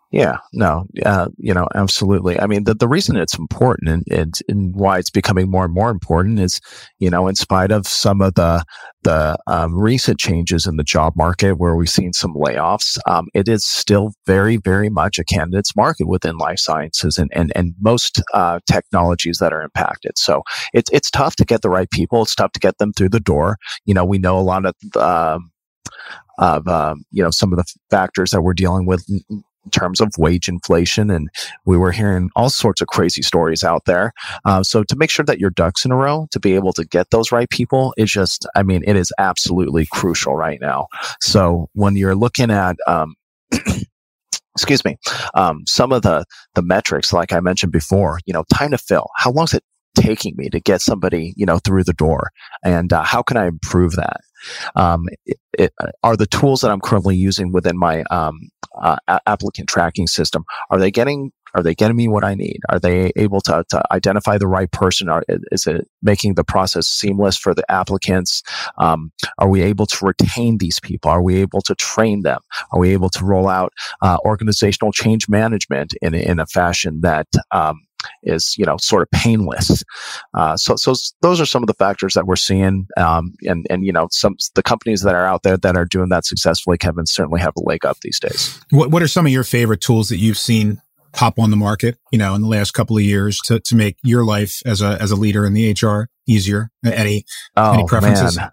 Yeah, 0.09 0.37
no, 0.53 0.85
uh, 1.05 1.27
you 1.37 1.53
know, 1.53 1.67
absolutely. 1.75 2.39
I 2.39 2.47
mean, 2.47 2.63
the, 2.63 2.73
the 2.73 2.87
reason 2.87 3.17
it's 3.17 3.37
important 3.37 4.05
and, 4.09 4.39
and, 4.47 4.73
why 4.73 4.99
it's 4.99 5.09
becoming 5.09 5.51
more 5.51 5.65
and 5.65 5.73
more 5.73 5.89
important 5.89 6.39
is, 6.39 6.61
you 6.97 7.09
know, 7.09 7.27
in 7.27 7.35
spite 7.35 7.71
of 7.71 7.85
some 7.85 8.21
of 8.21 8.35
the, 8.35 8.63
the 9.03 9.37
um, 9.47 9.77
recent 9.77 10.17
changes 10.17 10.65
in 10.65 10.77
the 10.77 10.83
job 10.83 11.11
market 11.17 11.55
where 11.55 11.75
we've 11.75 11.89
seen 11.89 12.13
some 12.13 12.33
layoffs, 12.35 12.97
um, 13.05 13.27
it 13.33 13.49
is 13.49 13.65
still 13.65 14.13
very, 14.25 14.55
very 14.55 14.89
much 14.89 15.19
a 15.19 15.25
candidate's 15.25 15.75
market 15.75 16.07
within 16.07 16.37
life 16.37 16.59
sciences 16.59 17.17
and, 17.17 17.29
and, 17.33 17.51
and 17.53 17.73
most 17.81 18.21
uh, 18.33 18.59
technologies 18.65 19.39
that 19.39 19.51
are 19.51 19.61
impacted. 19.61 20.17
So 20.17 20.43
it's, 20.71 20.89
it's 20.93 21.11
tough 21.11 21.35
to 21.35 21.45
get 21.45 21.63
the 21.63 21.69
right 21.69 21.91
people. 21.91 22.21
It's 22.21 22.35
tough 22.35 22.53
to 22.53 22.61
get 22.61 22.77
them 22.77 22.93
through 22.93 23.09
the 23.09 23.19
door. 23.19 23.57
You 23.83 23.93
know, 23.93 24.05
we 24.05 24.19
know 24.19 24.37
a 24.37 24.39
lot 24.39 24.65
of, 24.65 24.75
um, 24.95 25.51
of 26.37 26.67
um, 26.67 27.03
you 27.11 27.23
know 27.23 27.31
some 27.31 27.51
of 27.51 27.57
the 27.57 27.65
factors 27.89 28.31
that 28.31 28.41
we're 28.41 28.53
dealing 28.53 28.85
with 28.85 29.05
terms 29.69 30.01
of 30.01 30.11
wage 30.17 30.47
inflation. 30.47 31.09
And 31.09 31.29
we 31.65 31.77
were 31.77 31.91
hearing 31.91 32.29
all 32.35 32.49
sorts 32.49 32.81
of 32.81 32.87
crazy 32.87 33.21
stories 33.21 33.63
out 33.63 33.85
there. 33.85 34.13
Uh, 34.45 34.63
so 34.63 34.83
to 34.83 34.95
make 34.95 35.09
sure 35.09 35.25
that 35.25 35.39
your 35.39 35.49
ducks 35.49 35.85
in 35.85 35.91
a 35.91 35.95
row 35.95 36.27
to 36.31 36.39
be 36.39 36.55
able 36.55 36.73
to 36.73 36.85
get 36.85 37.09
those 37.11 37.31
right 37.31 37.49
people 37.49 37.93
is 37.97 38.11
just, 38.11 38.47
I 38.55 38.63
mean, 38.63 38.83
it 38.85 38.95
is 38.95 39.11
absolutely 39.17 39.87
crucial 39.91 40.35
right 40.35 40.59
now. 40.61 40.87
So 41.21 41.69
when 41.73 41.95
you're 41.95 42.15
looking 42.15 42.51
at, 42.51 42.77
um, 42.87 43.15
excuse 44.55 44.83
me, 44.83 44.97
um, 45.35 45.63
some 45.67 45.91
of 45.91 46.01
the 46.01 46.25
the 46.55 46.63
metrics, 46.63 47.13
like 47.13 47.31
I 47.31 47.39
mentioned 47.39 47.71
before, 47.71 48.19
you 48.25 48.33
know, 48.33 48.43
time 48.53 48.71
to 48.71 48.77
fill. 48.77 49.07
How 49.15 49.31
long 49.31 49.45
is 49.45 49.53
it 49.53 49.63
taking 49.95 50.35
me 50.35 50.49
to 50.49 50.59
get 50.59 50.81
somebody, 50.81 51.33
you 51.37 51.45
know, 51.45 51.59
through 51.59 51.83
the 51.83 51.93
door? 51.93 52.31
And 52.63 52.91
uh, 52.91 53.03
how 53.03 53.21
can 53.21 53.37
I 53.37 53.47
improve 53.47 53.95
that? 53.95 54.21
Um, 54.75 55.05
it, 55.25 55.37
it, 55.57 55.73
are 56.03 56.17
the 56.17 56.25
tools 56.25 56.61
that 56.61 56.71
I'm 56.71 56.81
currently 56.81 57.15
using 57.15 57.51
within 57.51 57.77
my 57.77 58.03
um, 58.09 58.49
uh, 58.81 59.19
applicant 59.25 59.67
tracking 59.67 60.07
system 60.07 60.43
are 60.69 60.79
they 60.79 60.91
getting 60.91 61.31
are 61.53 61.63
they 61.63 61.73
getting 61.73 61.97
me 61.97 62.07
what 62.07 62.23
I 62.23 62.35
need? 62.35 62.59
Are 62.69 62.79
they 62.79 63.11
able 63.15 63.41
to, 63.41 63.65
to 63.69 63.83
identify 63.91 64.37
the 64.37 64.47
right 64.47 64.71
person? 64.71 65.09
Are, 65.09 65.23
is 65.51 65.65
it 65.65 65.87
making 66.01 66.35
the 66.35 66.43
process 66.43 66.87
seamless 66.87 67.37
for 67.37 67.55
the 67.55 67.69
applicants? 67.71 68.43
Um, 68.77 69.11
are 69.39 69.49
we 69.49 69.61
able 69.61 69.85
to 69.87 70.05
retain 70.05 70.57
these 70.57 70.79
people? 70.79 71.09
Are 71.09 71.21
we 71.21 71.37
able 71.37 71.61
to 71.61 71.75
train 71.75 72.21
them? 72.21 72.41
Are 72.71 72.79
we 72.79 72.91
able 72.93 73.09
to 73.09 73.25
roll 73.25 73.47
out 73.47 73.73
uh, 74.01 74.17
organizational 74.25 74.91
change 74.91 75.29
management 75.29 75.93
in, 76.01 76.13
in 76.13 76.39
a 76.39 76.45
fashion 76.45 77.01
that 77.01 77.27
um, 77.51 77.86
is 78.23 78.55
you 78.57 78.65
know 78.65 78.77
sort 78.77 79.03
of 79.03 79.11
painless. 79.11 79.83
Uh, 80.33 80.57
so 80.57 80.75
so 80.75 80.93
those 81.21 81.39
are 81.41 81.45
some 81.45 81.63
of 81.63 81.67
the 81.67 81.73
factors 81.73 82.13
that 82.13 82.25
we're 82.25 82.35
seeing, 82.35 82.87
um, 82.97 83.33
and 83.43 83.65
and 83.69 83.85
you 83.85 83.91
know 83.91 84.07
some 84.11 84.35
the 84.55 84.63
companies 84.63 85.01
that 85.01 85.15
are 85.15 85.25
out 85.25 85.43
there 85.43 85.57
that 85.57 85.77
are 85.77 85.85
doing 85.85 86.09
that 86.09 86.25
successfully, 86.25 86.77
Kevin, 86.77 87.05
certainly 87.05 87.39
have 87.39 87.53
a 87.57 87.61
leg 87.61 87.85
up 87.85 87.97
these 88.01 88.19
days. 88.19 88.59
What 88.71 88.91
what 88.91 89.01
are 89.01 89.07
some 89.07 89.25
of 89.25 89.31
your 89.31 89.43
favorite 89.43 89.81
tools 89.81 90.09
that 90.09 90.17
you've 90.17 90.37
seen 90.37 90.81
pop 91.13 91.39
on 91.39 91.51
the 91.51 91.57
market, 91.57 91.97
you 92.11 92.17
know, 92.17 92.35
in 92.35 92.41
the 92.41 92.47
last 92.47 92.71
couple 92.71 92.97
of 92.97 93.03
years 93.03 93.39
to, 93.45 93.59
to 93.59 93.75
make 93.75 93.97
your 94.03 94.23
life 94.23 94.61
as 94.65 94.81
a 94.81 95.01
as 95.01 95.11
a 95.11 95.15
leader 95.15 95.45
in 95.45 95.53
the 95.53 95.71
HR 95.71 96.09
easier? 96.27 96.69
Any 96.85 97.25
oh, 97.55 97.73
any 97.73 97.85
preferences? 97.85 98.37
Man. 98.37 98.51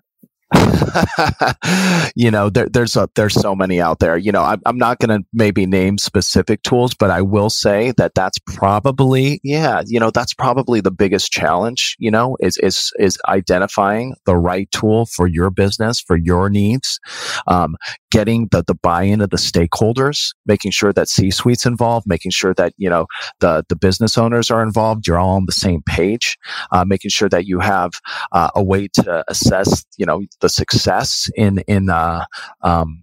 you 2.14 2.30
know, 2.30 2.50
there, 2.50 2.68
there's 2.68 2.96
a, 2.96 3.08
there's 3.14 3.34
so 3.34 3.54
many 3.54 3.80
out 3.80 3.98
there. 3.98 4.16
You 4.16 4.32
know, 4.32 4.42
I'm, 4.42 4.60
I'm 4.66 4.78
not 4.78 4.98
going 4.98 5.18
to 5.20 5.26
maybe 5.32 5.66
name 5.66 5.98
specific 5.98 6.62
tools, 6.62 6.94
but 6.94 7.10
I 7.10 7.22
will 7.22 7.50
say 7.50 7.92
that 7.96 8.14
that's 8.14 8.38
probably, 8.46 9.40
yeah, 9.42 9.82
you 9.86 9.98
know, 9.98 10.10
that's 10.10 10.34
probably 10.34 10.80
the 10.80 10.90
biggest 10.90 11.30
challenge. 11.32 11.96
You 11.98 12.10
know, 12.10 12.36
is 12.40 12.56
is 12.58 12.92
is 12.98 13.18
identifying 13.28 14.14
the 14.26 14.36
right 14.36 14.70
tool 14.72 15.06
for 15.06 15.26
your 15.26 15.50
business 15.50 16.00
for 16.00 16.16
your 16.16 16.50
needs, 16.50 16.98
um, 17.46 17.76
getting 18.10 18.48
the 18.50 18.62
the 18.66 18.74
buy-in 18.74 19.20
of 19.20 19.30
the 19.30 19.36
stakeholders, 19.36 20.34
making 20.46 20.70
sure 20.70 20.92
that 20.92 21.08
C-suite's 21.08 21.66
involved, 21.66 22.06
making 22.06 22.30
sure 22.30 22.54
that 22.54 22.72
you 22.76 22.88
know 22.88 23.06
the 23.40 23.64
the 23.68 23.76
business 23.76 24.16
owners 24.18 24.50
are 24.50 24.62
involved. 24.62 25.06
You're 25.06 25.18
all 25.18 25.36
on 25.36 25.46
the 25.46 25.52
same 25.52 25.82
page, 25.82 26.36
uh, 26.72 26.84
making 26.86 27.10
sure 27.10 27.28
that 27.28 27.46
you 27.46 27.60
have 27.60 27.92
uh, 28.32 28.50
a 28.54 28.62
way 28.62 28.88
to 28.94 29.24
assess, 29.28 29.84
you 29.96 30.06
know 30.06 30.22
the 30.44 30.50
success 30.50 31.30
in 31.36 31.58
in 31.66 31.88
uh, 31.88 32.24
um, 32.62 33.02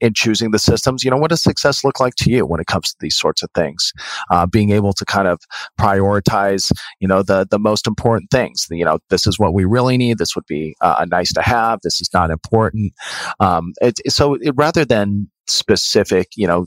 in 0.00 0.14
choosing 0.14 0.52
the 0.52 0.58
systems, 0.58 1.02
you 1.02 1.10
know, 1.10 1.16
what 1.16 1.30
does 1.30 1.42
success 1.42 1.82
look 1.82 1.98
like 1.98 2.14
to 2.14 2.30
you 2.30 2.46
when 2.46 2.60
it 2.60 2.66
comes 2.66 2.90
to 2.90 2.96
these 3.00 3.16
sorts 3.16 3.42
of 3.42 3.50
things? 3.52 3.92
Uh, 4.30 4.46
being 4.46 4.70
able 4.70 4.92
to 4.92 5.04
kind 5.04 5.26
of 5.26 5.40
prioritize, 5.80 6.70
you 7.00 7.08
know, 7.08 7.22
the 7.22 7.46
the 7.50 7.58
most 7.58 7.86
important 7.86 8.30
things. 8.30 8.66
You 8.70 8.84
know, 8.84 9.00
this 9.10 9.26
is 9.26 9.38
what 9.40 9.54
we 9.54 9.64
really 9.64 9.96
need. 9.96 10.18
This 10.18 10.36
would 10.36 10.46
be 10.46 10.76
uh, 10.80 10.96
a 11.00 11.06
nice 11.06 11.32
to 11.32 11.42
have. 11.42 11.80
This 11.82 12.00
is 12.00 12.10
not 12.14 12.30
important. 12.30 12.92
Um, 13.40 13.72
it, 13.80 13.98
so 14.08 14.34
it, 14.34 14.54
rather 14.56 14.84
than 14.84 15.28
specific, 15.48 16.28
you 16.36 16.46
know, 16.46 16.66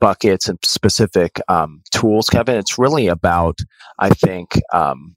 buckets 0.00 0.48
and 0.48 0.58
specific 0.64 1.40
um, 1.48 1.82
tools, 1.92 2.28
Kevin, 2.28 2.56
it's 2.56 2.78
really 2.78 3.06
about, 3.06 3.58
I 4.00 4.10
think. 4.10 4.60
Um, 4.72 5.14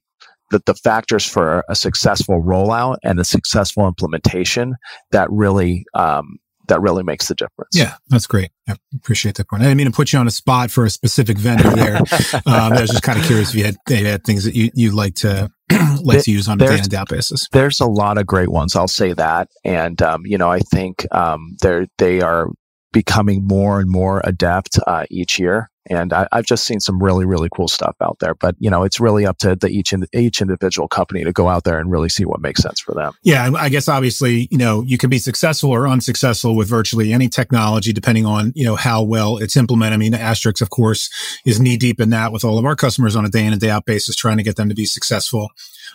the, 0.52 0.62
the 0.66 0.74
factors 0.74 1.26
for 1.26 1.64
a 1.68 1.74
successful 1.74 2.42
rollout 2.42 2.98
and 3.02 3.18
a 3.18 3.24
successful 3.24 3.88
implementation 3.88 4.76
that 5.10 5.28
really 5.30 5.84
um, 5.94 6.38
that 6.68 6.80
really 6.80 7.02
makes 7.02 7.26
the 7.28 7.34
difference. 7.34 7.70
Yeah, 7.74 7.96
that's 8.08 8.26
great. 8.26 8.50
I 8.68 8.76
appreciate 8.94 9.34
that 9.36 9.48
point. 9.48 9.62
I 9.62 9.66
didn't 9.66 9.78
mean 9.78 9.86
to 9.86 9.92
put 9.92 10.12
you 10.12 10.18
on 10.18 10.28
a 10.28 10.30
spot 10.30 10.70
for 10.70 10.84
a 10.84 10.90
specific 10.90 11.36
vendor 11.36 11.70
there. 11.70 11.96
um, 12.46 12.72
I 12.72 12.80
was 12.80 12.90
just 12.90 13.02
kind 13.02 13.18
of 13.18 13.24
curious 13.26 13.50
if 13.50 13.56
you 13.56 13.64
had, 13.64 13.76
you 13.88 14.06
had 14.06 14.24
things 14.24 14.44
that 14.44 14.54
you, 14.54 14.70
you 14.74 14.92
like 14.92 15.14
to 15.16 15.50
like 16.02 16.22
to 16.22 16.30
use 16.30 16.48
on 16.48 16.60
a 16.60 16.66
day 16.66 16.78
in 16.78 16.94
out 16.94 17.08
basis. 17.08 17.48
There's 17.50 17.80
a 17.80 17.86
lot 17.86 18.18
of 18.18 18.26
great 18.26 18.50
ones. 18.50 18.76
I'll 18.76 18.88
say 18.88 19.12
that, 19.14 19.48
and 19.64 20.00
um, 20.02 20.22
you 20.24 20.38
know, 20.38 20.50
I 20.50 20.60
think 20.60 21.06
um, 21.12 21.56
they're 21.60 21.86
they 21.98 22.20
are 22.20 22.48
becoming 22.92 23.46
more 23.46 23.80
and 23.80 23.90
more 23.90 24.20
adept 24.24 24.78
uh, 24.86 25.06
each 25.10 25.38
year. 25.38 25.70
And 25.86 26.12
I, 26.12 26.28
have 26.32 26.44
just 26.44 26.64
seen 26.64 26.78
some 26.78 27.02
really, 27.02 27.24
really 27.24 27.48
cool 27.54 27.66
stuff 27.66 27.96
out 28.00 28.18
there. 28.20 28.34
But 28.34 28.54
you 28.58 28.70
know, 28.70 28.84
it's 28.84 29.00
really 29.00 29.26
up 29.26 29.38
to 29.38 29.56
the 29.56 29.68
each 29.68 29.92
in, 29.92 30.06
each 30.12 30.40
individual 30.40 30.86
company 30.86 31.24
to 31.24 31.32
go 31.32 31.48
out 31.48 31.64
there 31.64 31.78
and 31.78 31.90
really 31.90 32.08
see 32.08 32.24
what 32.24 32.40
makes 32.40 32.62
sense 32.62 32.80
for 32.80 32.94
them. 32.94 33.12
Yeah, 33.22 33.50
I 33.56 33.68
guess 33.68 33.88
obviously, 33.88 34.48
you 34.50 34.58
know, 34.58 34.82
you 34.82 34.96
can 34.96 35.10
be 35.10 35.18
successful 35.18 35.70
or 35.70 35.88
unsuccessful 35.88 36.54
with 36.54 36.68
virtually 36.68 37.12
any 37.12 37.28
technology, 37.28 37.92
depending 37.92 38.26
on 38.26 38.52
you 38.54 38.64
know 38.64 38.76
how 38.76 39.02
well 39.02 39.38
it's 39.38 39.56
implemented. 39.56 39.94
I 39.94 39.96
mean, 39.96 40.12
Astrix, 40.12 40.60
of 40.60 40.70
course, 40.70 41.10
is 41.44 41.60
knee 41.60 41.76
deep 41.76 42.00
in 42.00 42.10
that 42.10 42.32
with 42.32 42.44
all 42.44 42.58
of 42.58 42.64
our 42.64 42.76
customers 42.76 43.16
on 43.16 43.24
a 43.24 43.28
day 43.28 43.44
in 43.44 43.52
and 43.52 43.60
day 43.60 43.70
out 43.70 43.84
basis, 43.84 44.14
trying 44.14 44.36
to 44.36 44.44
get 44.44 44.56
them 44.56 44.68
to 44.68 44.74
be 44.74 44.84
successful 44.84 45.50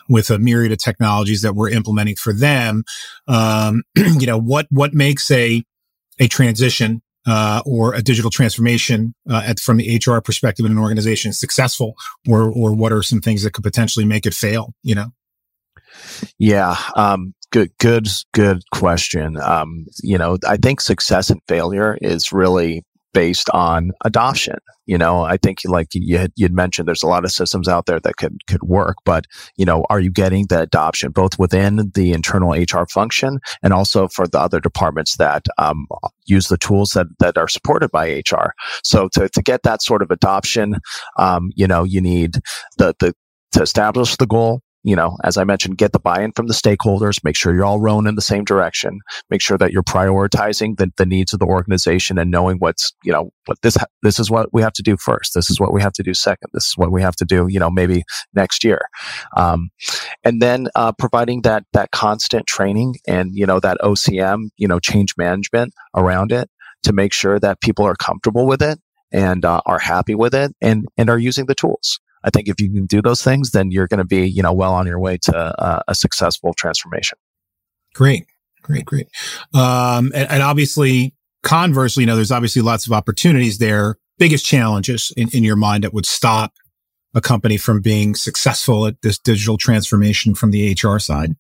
with 0.09 0.29
a 0.29 0.39
myriad 0.39 0.71
of 0.71 0.77
technologies 0.77 1.41
that 1.41 1.55
we're 1.55 1.69
implementing 1.69 2.15
for 2.15 2.33
them. 2.33 2.83
Um, 3.27 3.83
you 3.95 4.27
know, 4.27 4.39
what 4.39 4.67
what 4.69 4.93
makes 4.93 5.31
a 5.31 5.63
a 6.19 6.27
transition 6.27 7.01
uh, 7.27 7.61
or 7.65 7.93
a 7.93 8.01
digital 8.01 8.31
transformation 8.31 9.13
uh, 9.29 9.43
at, 9.45 9.59
from 9.59 9.77
the 9.77 10.01
HR 10.03 10.19
perspective 10.19 10.65
in 10.65 10.71
an 10.71 10.77
organization 10.77 11.33
successful, 11.33 11.95
or 12.27 12.43
or 12.49 12.73
what 12.73 12.91
are 12.91 13.03
some 13.03 13.21
things 13.21 13.43
that 13.43 13.53
could 13.53 13.63
potentially 13.63 14.05
make 14.05 14.25
it 14.25 14.33
fail? 14.33 14.73
You 14.81 14.95
know. 14.95 15.11
Yeah, 16.37 16.77
um, 16.95 17.33
good, 17.51 17.71
good, 17.79 18.07
good 18.33 18.61
question. 18.73 19.37
Um, 19.41 19.85
you 20.03 20.17
know, 20.17 20.37
I 20.47 20.57
think 20.57 20.81
success 20.81 21.29
and 21.29 21.41
failure 21.47 21.97
is 22.01 22.31
really 22.31 22.83
based 23.17 23.49
on 23.49 23.89
adoption. 24.05 24.57
You 24.85 24.95
know, 24.95 25.23
I 25.23 25.37
think 25.37 25.61
like 25.65 25.87
you 25.93 26.19
had, 26.19 26.31
you'd 26.35 26.53
mentioned, 26.53 26.87
there's 26.87 27.01
a 27.01 27.07
lot 27.07 27.25
of 27.25 27.31
systems 27.31 27.67
out 27.67 27.87
there 27.87 27.99
that 27.99 28.17
could 28.17 28.45
could 28.45 28.61
work, 28.61 28.97
but 29.05 29.25
you 29.55 29.65
know, 29.65 29.87
are 29.89 29.99
you 29.99 30.11
getting 30.11 30.45
the 30.45 30.61
adoption 30.61 31.09
both 31.09 31.39
within 31.39 31.91
the 31.95 32.13
internal 32.13 32.51
HR 32.51 32.85
function 32.93 33.39
and 33.63 33.73
also 33.73 34.07
for 34.07 34.27
the 34.27 34.39
other 34.39 34.59
departments 34.59 35.17
that 35.17 35.47
um, 35.57 35.87
use 36.27 36.47
the 36.47 36.59
tools 36.59 36.91
that 36.91 37.07
that 37.17 37.39
are 37.39 37.47
supported 37.47 37.89
by 37.89 38.21
HR? 38.29 38.53
So 38.83 39.09
to 39.13 39.27
to 39.29 39.41
get 39.41 39.63
that 39.63 39.81
sort 39.81 40.03
of 40.03 40.11
adoption, 40.11 40.75
um, 41.17 41.49
you 41.55 41.65
know, 41.65 41.83
you 41.83 42.01
need 42.01 42.35
the 42.77 42.93
the 42.99 43.15
to 43.53 43.63
establish 43.63 44.15
the 44.17 44.27
goal, 44.27 44.61
you 44.87 44.95
know, 44.95 45.17
as 45.25 45.35
I 45.35 45.43
mentioned, 45.43 45.77
get 45.77 45.91
the 45.91 45.99
buy-in 45.99 46.31
from 46.31 46.47
the 46.47 46.53
stakeholders, 46.53 47.21
make 47.21 47.35
sure 47.35 47.53
you're 47.53 47.65
all 47.65 47.81
rowing 47.81 48.07
in 48.07 48.15
the 48.15 48.21
same 48.21 48.45
direction, 48.45 49.01
make 49.29 49.41
sure 49.41 49.57
that 49.57 49.73
you're 49.73 49.83
prioritizing 49.83 50.77
the, 50.77 50.89
the 50.95 51.05
needs 51.05 51.33
of 51.33 51.39
the 51.39 51.45
organization 51.45 52.17
and 52.17 52.31
knowing 52.31 52.55
what's, 52.59 52.93
you 53.03 53.11
know, 53.11 53.33
what 53.47 53.61
this, 53.63 53.75
this 54.01 54.17
is 54.17 54.31
what 54.31 54.53
we 54.53 54.61
have 54.61 54.71
to 54.71 54.81
do 54.81 54.95
first. 54.95 55.33
This 55.33 55.51
is 55.51 55.59
what 55.59 55.73
we 55.73 55.81
have 55.81 55.91
to 55.91 56.03
do 56.03 56.13
second. 56.13 56.51
This 56.53 56.67
is 56.67 56.77
what 56.77 56.93
we 56.93 57.01
have 57.01 57.17
to 57.17 57.25
do, 57.25 57.47
you 57.49 57.59
know, 57.59 57.69
maybe 57.69 58.03
next 58.33 58.63
year. 58.63 58.79
Um, 59.35 59.71
and 60.23 60.41
then, 60.41 60.69
uh, 60.73 60.93
providing 60.93 61.41
that, 61.41 61.65
that 61.73 61.91
constant 61.91 62.47
training 62.47 62.95
and, 63.05 63.31
you 63.33 63.45
know, 63.45 63.59
that 63.59 63.79
OCM, 63.83 64.51
you 64.55 64.69
know, 64.69 64.79
change 64.79 65.15
management 65.17 65.73
around 65.97 66.31
it 66.31 66.49
to 66.83 66.93
make 66.93 67.11
sure 67.11 67.41
that 67.41 67.59
people 67.59 67.85
are 67.85 67.95
comfortable 67.95 68.47
with 68.47 68.61
it 68.61 68.79
and 69.11 69.43
uh, 69.43 69.59
are 69.65 69.79
happy 69.79 70.15
with 70.15 70.33
it 70.33 70.55
and, 70.61 70.85
and 70.97 71.09
are 71.09 71.19
using 71.19 71.45
the 71.45 71.55
tools. 71.55 71.99
I 72.27 72.29
think 72.29 72.49
if 72.49 72.59
you 72.59 72.69
can 72.69 72.85
do 72.85 73.01
those 73.01 73.23
things, 73.23 73.51
then 73.51 73.71
you're 73.71 73.87
going 73.87 73.99
to 73.99 74.05
be, 74.05 74.27
you 74.27 74.43
know, 74.43 74.51
well 74.51 74.73
on 74.73 74.85
your 74.85 74.99
way 74.99 75.17
to 75.23 75.35
uh, 75.37 75.81
a 75.87 75.95
successful 75.95 76.53
transformation. 76.53 77.17
Great, 77.95 78.25
great, 78.61 78.83
great. 78.83 79.07
Um, 79.53 80.11
and, 80.13 80.29
and, 80.29 80.43
obviously, 80.43 81.15
conversely, 81.41 82.03
you 82.03 82.07
know, 82.07 82.17
there's 82.17 82.31
obviously 82.31 82.61
lots 82.61 82.85
of 82.85 82.91
opportunities 82.91 83.59
there. 83.59 83.95
Biggest 84.19 84.45
challenges 84.45 85.13
in, 85.15 85.29
in 85.29 85.45
your 85.45 85.55
mind 85.55 85.85
that 85.85 85.93
would 85.93 86.05
stop 86.05 86.53
a 87.13 87.21
company 87.21 87.55
from 87.55 87.81
being 87.81 88.13
successful 88.13 88.85
at 88.85 89.01
this 89.03 89.17
digital 89.17 89.57
transformation 89.57 90.35
from 90.35 90.51
the 90.51 90.73
HR 90.73 90.99
side? 90.99 91.35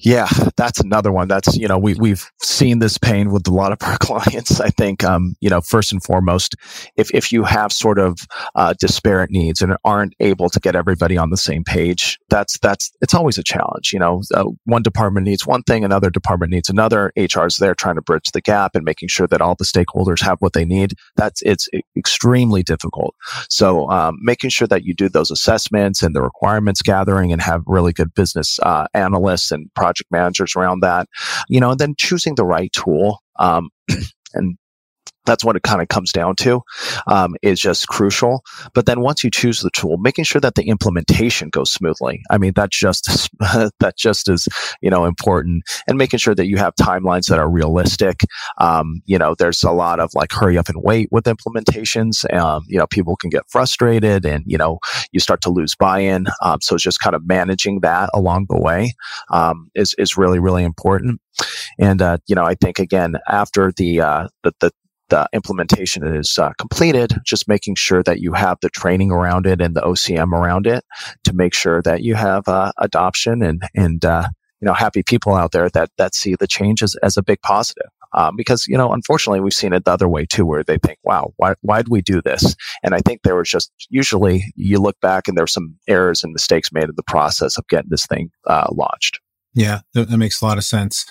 Yeah, 0.00 0.28
that's 0.56 0.78
another 0.78 1.10
one. 1.10 1.26
That's, 1.26 1.56
you 1.56 1.66
know, 1.66 1.76
we, 1.76 1.94
we've 1.94 2.30
seen 2.40 2.78
this 2.78 2.98
pain 2.98 3.32
with 3.32 3.48
a 3.48 3.52
lot 3.52 3.72
of 3.72 3.78
our 3.82 3.98
clients. 4.00 4.60
I 4.60 4.70
think, 4.70 5.02
um, 5.02 5.34
you 5.40 5.50
know, 5.50 5.60
first 5.60 5.90
and 5.92 6.02
foremost, 6.02 6.54
if, 6.96 7.12
if 7.12 7.32
you 7.32 7.42
have 7.42 7.72
sort 7.72 7.98
of, 7.98 8.20
uh, 8.54 8.74
disparate 8.78 9.30
needs 9.30 9.60
and 9.60 9.76
aren't 9.84 10.14
able 10.20 10.50
to 10.50 10.60
get 10.60 10.76
everybody 10.76 11.16
on 11.16 11.30
the 11.30 11.36
same 11.36 11.64
page, 11.64 12.18
that's, 12.28 12.58
that's, 12.60 12.92
it's 13.00 13.12
always 13.12 13.38
a 13.38 13.42
challenge. 13.42 13.92
You 13.92 13.98
know, 13.98 14.22
uh, 14.34 14.44
one 14.64 14.82
department 14.82 15.26
needs 15.26 15.46
one 15.46 15.64
thing, 15.64 15.84
another 15.84 16.10
department 16.10 16.52
needs 16.52 16.68
another. 16.68 17.12
HR 17.16 17.46
is 17.46 17.56
there 17.56 17.74
trying 17.74 17.96
to 17.96 18.02
bridge 18.02 18.30
the 18.32 18.40
gap 18.40 18.76
and 18.76 18.84
making 18.84 19.08
sure 19.08 19.26
that 19.26 19.40
all 19.40 19.56
the 19.56 19.64
stakeholders 19.64 20.22
have 20.22 20.38
what 20.40 20.52
they 20.52 20.64
need. 20.64 20.94
That's, 21.16 21.42
it's 21.42 21.68
extremely 21.96 22.62
difficult. 22.62 23.16
So, 23.48 23.90
um, 23.90 24.18
making 24.22 24.50
sure 24.50 24.68
that 24.68 24.84
you 24.84 24.94
do 24.94 25.08
those 25.08 25.32
assessments 25.32 26.02
and 26.04 26.14
the 26.14 26.22
requirements 26.22 26.82
gathering 26.82 27.32
and 27.32 27.42
have 27.42 27.62
really 27.66 27.92
good 27.92 28.14
business, 28.14 28.60
uh, 28.62 28.86
analysts 28.94 29.50
and 29.50 29.68
project 29.88 30.10
managers 30.10 30.54
around 30.54 30.80
that, 30.80 31.08
you 31.48 31.60
know, 31.60 31.70
and 31.70 31.80
then 31.80 31.94
choosing 31.96 32.34
the 32.34 32.44
right 32.44 32.72
tool. 32.72 33.20
Um, 33.38 33.70
and 34.34 34.58
that's 35.26 35.44
what 35.44 35.56
it 35.56 35.62
kind 35.62 35.82
of 35.82 35.88
comes 35.88 36.12
down 36.12 36.36
to 36.36 36.62
um, 37.06 37.34
is 37.42 37.60
just 37.60 37.88
crucial. 37.88 38.42
But 38.74 38.86
then 38.86 39.00
once 39.00 39.22
you 39.22 39.30
choose 39.30 39.60
the 39.60 39.70
tool 39.70 39.98
making 39.98 40.24
sure 40.24 40.40
that 40.40 40.54
the 40.54 40.68
implementation 40.68 41.50
goes 41.50 41.70
smoothly. 41.70 42.22
I 42.30 42.38
mean 42.38 42.52
that's 42.54 42.78
just 42.78 43.28
that 43.40 43.94
just 43.96 44.28
is 44.28 44.48
you 44.80 44.90
know 44.90 45.04
important. 45.04 45.64
And 45.86 45.98
making 45.98 46.18
sure 46.18 46.34
that 46.34 46.46
you 46.46 46.56
have 46.56 46.74
timelines 46.76 47.28
that 47.28 47.38
are 47.38 47.50
realistic. 47.50 48.22
Um, 48.58 49.02
you 49.04 49.18
know 49.18 49.34
there's 49.34 49.62
a 49.62 49.70
lot 49.70 50.00
of 50.00 50.10
like 50.14 50.32
hurry 50.32 50.56
up 50.58 50.68
and 50.68 50.82
wait 50.82 51.08
with 51.10 51.24
implementations. 51.24 52.24
Um, 52.34 52.64
you 52.68 52.78
know 52.78 52.86
people 52.86 53.16
can 53.16 53.30
get 53.30 53.44
frustrated 53.48 54.24
and 54.24 54.44
you 54.46 54.58
know 54.58 54.78
you 55.12 55.20
start 55.20 55.40
to 55.42 55.50
lose 55.50 55.74
buy-in. 55.74 56.26
Um, 56.42 56.60
so 56.60 56.74
it's 56.74 56.84
just 56.84 57.00
kind 57.00 57.14
of 57.14 57.26
managing 57.26 57.80
that 57.80 58.10
along 58.14 58.46
the 58.48 58.58
way 58.58 58.94
um, 59.30 59.70
is 59.74 59.94
is 59.98 60.16
really 60.16 60.38
really 60.38 60.64
important. 60.64 61.20
And 61.78 62.02
uh, 62.02 62.18
you 62.26 62.34
know 62.34 62.44
i 62.44 62.54
think 62.54 62.78
again 62.78 63.16
after 63.28 63.72
the 63.76 64.00
uh, 64.00 64.28
the, 64.42 64.52
the 64.60 64.72
the 65.08 65.28
implementation 65.32 66.06
is 66.06 66.38
uh, 66.38 66.52
completed, 66.58 67.14
just 67.24 67.48
making 67.48 67.74
sure 67.74 68.02
that 68.02 68.20
you 68.20 68.32
have 68.32 68.58
the 68.60 68.70
training 68.70 69.10
around 69.10 69.46
it 69.46 69.60
and 69.60 69.74
the 69.74 69.80
OCM 69.80 70.32
around 70.32 70.66
it 70.66 70.84
to 71.24 71.32
make 71.32 71.54
sure 71.54 71.82
that 71.82 72.02
you 72.02 72.14
have 72.14 72.46
uh, 72.48 72.72
adoption 72.78 73.42
and 73.42 73.62
and 73.74 74.04
uh, 74.04 74.28
you 74.60 74.66
know 74.66 74.74
happy 74.74 75.02
people 75.02 75.34
out 75.34 75.52
there 75.52 75.68
that 75.70 75.90
that 75.98 76.14
see 76.14 76.34
the 76.34 76.46
change 76.46 76.82
as, 76.82 76.94
as 77.02 77.16
a 77.16 77.22
big 77.22 77.40
positive. 77.42 77.88
Um, 78.14 78.36
because 78.36 78.66
you 78.66 78.76
know, 78.76 78.92
unfortunately, 78.92 79.40
we've 79.40 79.52
seen 79.52 79.74
it 79.74 79.84
the 79.84 79.92
other 79.92 80.08
way 80.08 80.24
too, 80.24 80.46
where 80.46 80.64
they 80.64 80.78
think, 80.78 80.98
"Wow, 81.04 81.34
why 81.36 81.54
why 81.60 81.78
did 81.78 81.90
we 81.90 82.00
do 82.00 82.22
this?" 82.22 82.56
And 82.82 82.94
I 82.94 83.00
think 83.00 83.22
there 83.22 83.36
was 83.36 83.50
just 83.50 83.70
usually 83.90 84.44
you 84.56 84.78
look 84.78 84.98
back 85.00 85.28
and 85.28 85.36
there 85.36 85.42
were 85.42 85.46
some 85.46 85.76
errors 85.86 86.24
and 86.24 86.32
mistakes 86.32 86.72
made 86.72 86.84
in 86.84 86.94
the 86.96 87.02
process 87.02 87.58
of 87.58 87.66
getting 87.68 87.90
this 87.90 88.06
thing 88.06 88.30
uh, 88.46 88.68
launched. 88.72 89.20
Yeah, 89.54 89.80
that, 89.94 90.08
that, 90.08 90.18
makes 90.18 90.40
a 90.40 90.44
lot 90.44 90.58
of 90.58 90.64
sense. 90.64 91.04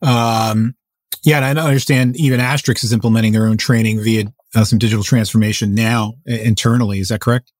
Um, 0.00 0.74
yeah, 1.22 1.44
and 1.44 1.58
I 1.58 1.66
understand 1.66 2.16
even 2.16 2.40
Astrix 2.40 2.84
is 2.84 2.92
implementing 2.92 3.32
their 3.32 3.46
own 3.46 3.56
training 3.56 4.02
via 4.02 4.24
uh, 4.54 4.64
some 4.64 4.78
digital 4.78 5.04
transformation 5.04 5.74
now 5.74 6.14
internally. 6.26 7.00
Is 7.00 7.08
that 7.08 7.20
correct? 7.20 7.52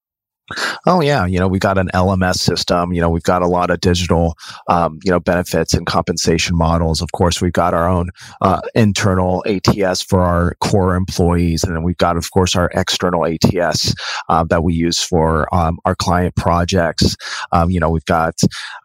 Oh 0.87 1.01
yeah, 1.01 1.27
you 1.27 1.39
know 1.39 1.47
we've 1.47 1.61
got 1.61 1.79
an 1.79 1.91
LMS 1.95 2.37
system. 2.37 2.93
You 2.93 3.01
know 3.01 3.11
we've 3.11 3.23
got 3.23 3.43
a 3.43 3.47
lot 3.47 3.71
of 3.71 3.81
digital, 3.81 4.37
um, 4.69 4.99
you 5.05 5.11
know 5.11 5.21
benefits 5.21 5.75
and 5.75 5.87
compensation 5.87 6.57
models. 6.57 7.01
Of 7.01 7.13
course, 7.13 7.41
we've 7.41 7.53
got 7.53 7.75
our 7.75 7.89
own 7.89 8.11
uh, 8.41 8.61
internal 8.75 9.45
ATS 9.47 10.03
for 10.03 10.21
our 10.21 10.55
core 10.61 10.97
employees, 10.97 11.63
and 11.63 11.75
then 11.75 11.83
we've 11.83 11.97
got, 11.99 12.17
of 12.17 12.31
course, 12.33 12.57
our 12.57 12.71
external 12.75 13.27
ATS 13.27 13.95
uh, 14.29 14.45
that 14.45 14.65
we 14.65 14.75
use 14.75 15.03
for 15.03 15.53
um, 15.55 15.79
our 15.85 15.95
client 15.95 16.35
projects. 16.37 17.17
Um, 17.53 17.71
you 17.71 17.79
know 17.79 17.91
we've 17.91 18.05
got 18.07 18.35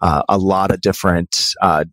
uh, 0.02 0.22
a 0.30 0.38
lot 0.38 0.72
of 0.72 0.82
different 0.82 1.54
uh, 1.62 1.86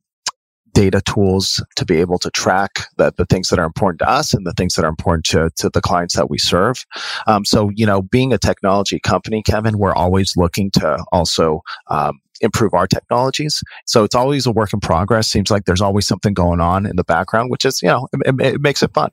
data 0.74 1.00
tools 1.02 1.64
to 1.76 1.84
be 1.84 1.98
able 1.98 2.18
to 2.18 2.30
track 2.30 2.86
the, 2.96 3.12
the 3.16 3.26
things 3.26 3.48
that 3.48 3.58
are 3.58 3.64
important 3.64 3.98
to 4.00 4.08
us 4.08 4.32
and 4.32 4.46
the 4.46 4.52
things 4.52 4.74
that 4.74 4.84
are 4.84 4.88
important 4.88 5.24
to, 5.26 5.50
to 5.56 5.68
the 5.68 5.80
clients 5.80 6.16
that 6.16 6.30
we 6.30 6.38
serve. 6.38 6.84
Um, 7.26 7.44
so, 7.44 7.70
you 7.74 7.86
know, 7.86 8.02
being 8.02 8.32
a 8.32 8.38
technology 8.38 8.98
company, 9.00 9.42
Kevin, 9.42 9.78
we're 9.78 9.94
always 9.94 10.36
looking 10.36 10.70
to 10.72 11.04
also 11.12 11.62
um, 11.88 12.20
improve 12.40 12.74
our 12.74 12.86
technologies. 12.86 13.62
So 13.86 14.04
it's 14.04 14.14
always 14.14 14.46
a 14.46 14.52
work 14.52 14.72
in 14.72 14.80
progress. 14.80 15.28
Seems 15.28 15.50
like 15.50 15.64
there's 15.64 15.80
always 15.80 16.06
something 16.06 16.34
going 16.34 16.60
on 16.60 16.86
in 16.86 16.96
the 16.96 17.04
background, 17.04 17.50
which 17.50 17.64
is, 17.64 17.80
you 17.82 17.88
know, 17.88 18.08
it, 18.12 18.34
it 18.40 18.60
makes 18.60 18.82
it 18.82 18.92
fun. 18.94 19.10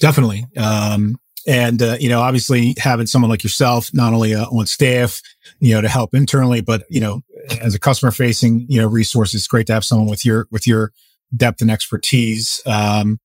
Definitely. 0.00 0.46
Um, 0.56 1.16
and, 1.46 1.80
uh, 1.82 1.96
you 1.98 2.08
know, 2.08 2.20
obviously 2.20 2.74
having 2.78 3.06
someone 3.06 3.30
like 3.30 3.42
yourself, 3.42 3.90
not 3.92 4.12
only 4.12 4.34
uh, 4.34 4.46
on 4.46 4.66
staff, 4.66 5.20
you 5.58 5.74
know, 5.74 5.80
to 5.80 5.88
help 5.88 6.14
internally, 6.14 6.60
but, 6.60 6.84
you 6.90 7.00
know, 7.00 7.22
as 7.60 7.74
a 7.74 7.78
customer 7.78 8.12
facing, 8.12 8.66
you 8.68 8.80
know, 8.80 8.86
resource, 8.86 9.34
it's 9.34 9.46
great 9.46 9.66
to 9.66 9.72
have 9.72 9.84
someone 9.84 10.08
with 10.08 10.24
your, 10.24 10.46
with 10.50 10.66
your 10.66 10.92
depth 11.34 11.60
and 11.60 11.70
expertise, 11.70 12.60
um, 12.66 13.18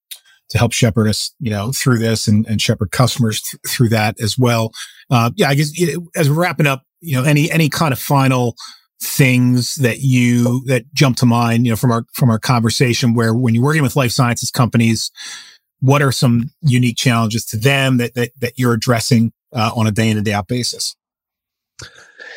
to 0.47 0.59
help 0.59 0.71
shepherd 0.71 1.07
us, 1.07 1.33
you 1.39 1.49
know, 1.49 1.71
through 1.71 1.97
this 1.97 2.27
and, 2.27 2.45
and 2.47 2.61
shepherd 2.61 2.91
customers 2.91 3.41
th- 3.41 3.59
through 3.67 3.89
that 3.89 4.15
as 4.21 4.37
well. 4.37 4.71
Uh, 5.09 5.31
yeah, 5.35 5.49
I 5.49 5.55
guess 5.55 5.71
as 6.15 6.29
we're 6.29 6.35
wrapping 6.35 6.67
up, 6.67 6.83
you 7.01 7.15
know, 7.15 7.23
any 7.23 7.49
any 7.51 7.67
kind 7.67 7.91
of 7.91 7.99
final 7.99 8.55
things 9.01 9.75
that 9.75 10.01
you 10.01 10.63
that 10.65 10.85
jump 10.93 11.17
to 11.17 11.25
mind, 11.25 11.65
you 11.65 11.71
know, 11.71 11.75
from 11.75 11.91
our 11.91 12.05
from 12.13 12.29
our 12.29 12.39
conversation 12.39 13.15
where 13.15 13.33
when 13.33 13.55
you're 13.55 13.63
working 13.63 13.83
with 13.83 13.95
life 13.95 14.11
sciences 14.11 14.51
companies, 14.51 15.11
what 15.85 16.01
are 16.01 16.11
some 16.11 16.49
unique 16.61 16.97
challenges 16.97 17.45
to 17.45 17.57
them 17.57 17.97
that 17.97 18.15
that, 18.15 18.31
that 18.39 18.53
you're 18.57 18.73
addressing 18.73 19.31
uh, 19.53 19.71
on 19.75 19.87
a 19.87 19.91
day 19.91 20.09
in 20.09 20.17
and 20.17 20.25
day 20.25 20.33
out 20.33 20.47
basis? 20.47 20.95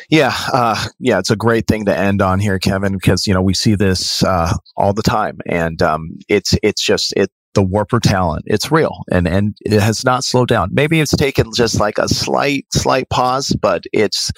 Yeah, 0.09 0.33
uh, 0.53 0.87
yeah, 0.99 1.19
it's 1.19 1.29
a 1.29 1.35
great 1.35 1.67
thing 1.67 1.85
to 1.85 1.95
end 1.95 2.21
on 2.21 2.39
here, 2.39 2.57
Kevin, 2.57 2.93
because 2.93 3.27
you 3.27 3.33
know 3.33 3.41
we 3.41 3.53
see 3.53 3.75
this 3.75 4.23
uh, 4.23 4.53
all 4.77 4.93
the 4.93 5.03
time, 5.03 5.39
and 5.45 5.81
um, 5.81 6.17
it's 6.27 6.55
it's 6.63 6.81
just 6.83 7.13
it 7.15 7.31
the 7.55 7.63
warper 7.63 7.99
talent. 7.99 8.43
It's 8.47 8.71
real, 8.71 9.03
and 9.11 9.27
and 9.27 9.55
it 9.61 9.79
has 9.81 10.05
not 10.05 10.23
slowed 10.23 10.47
down. 10.47 10.69
Maybe 10.71 10.99
it's 10.99 11.15
taken 11.15 11.51
just 11.55 11.79
like 11.79 11.97
a 11.97 12.07
slight 12.07 12.65
slight 12.71 13.09
pause, 13.09 13.55
but 13.61 13.83
it's 13.93 14.31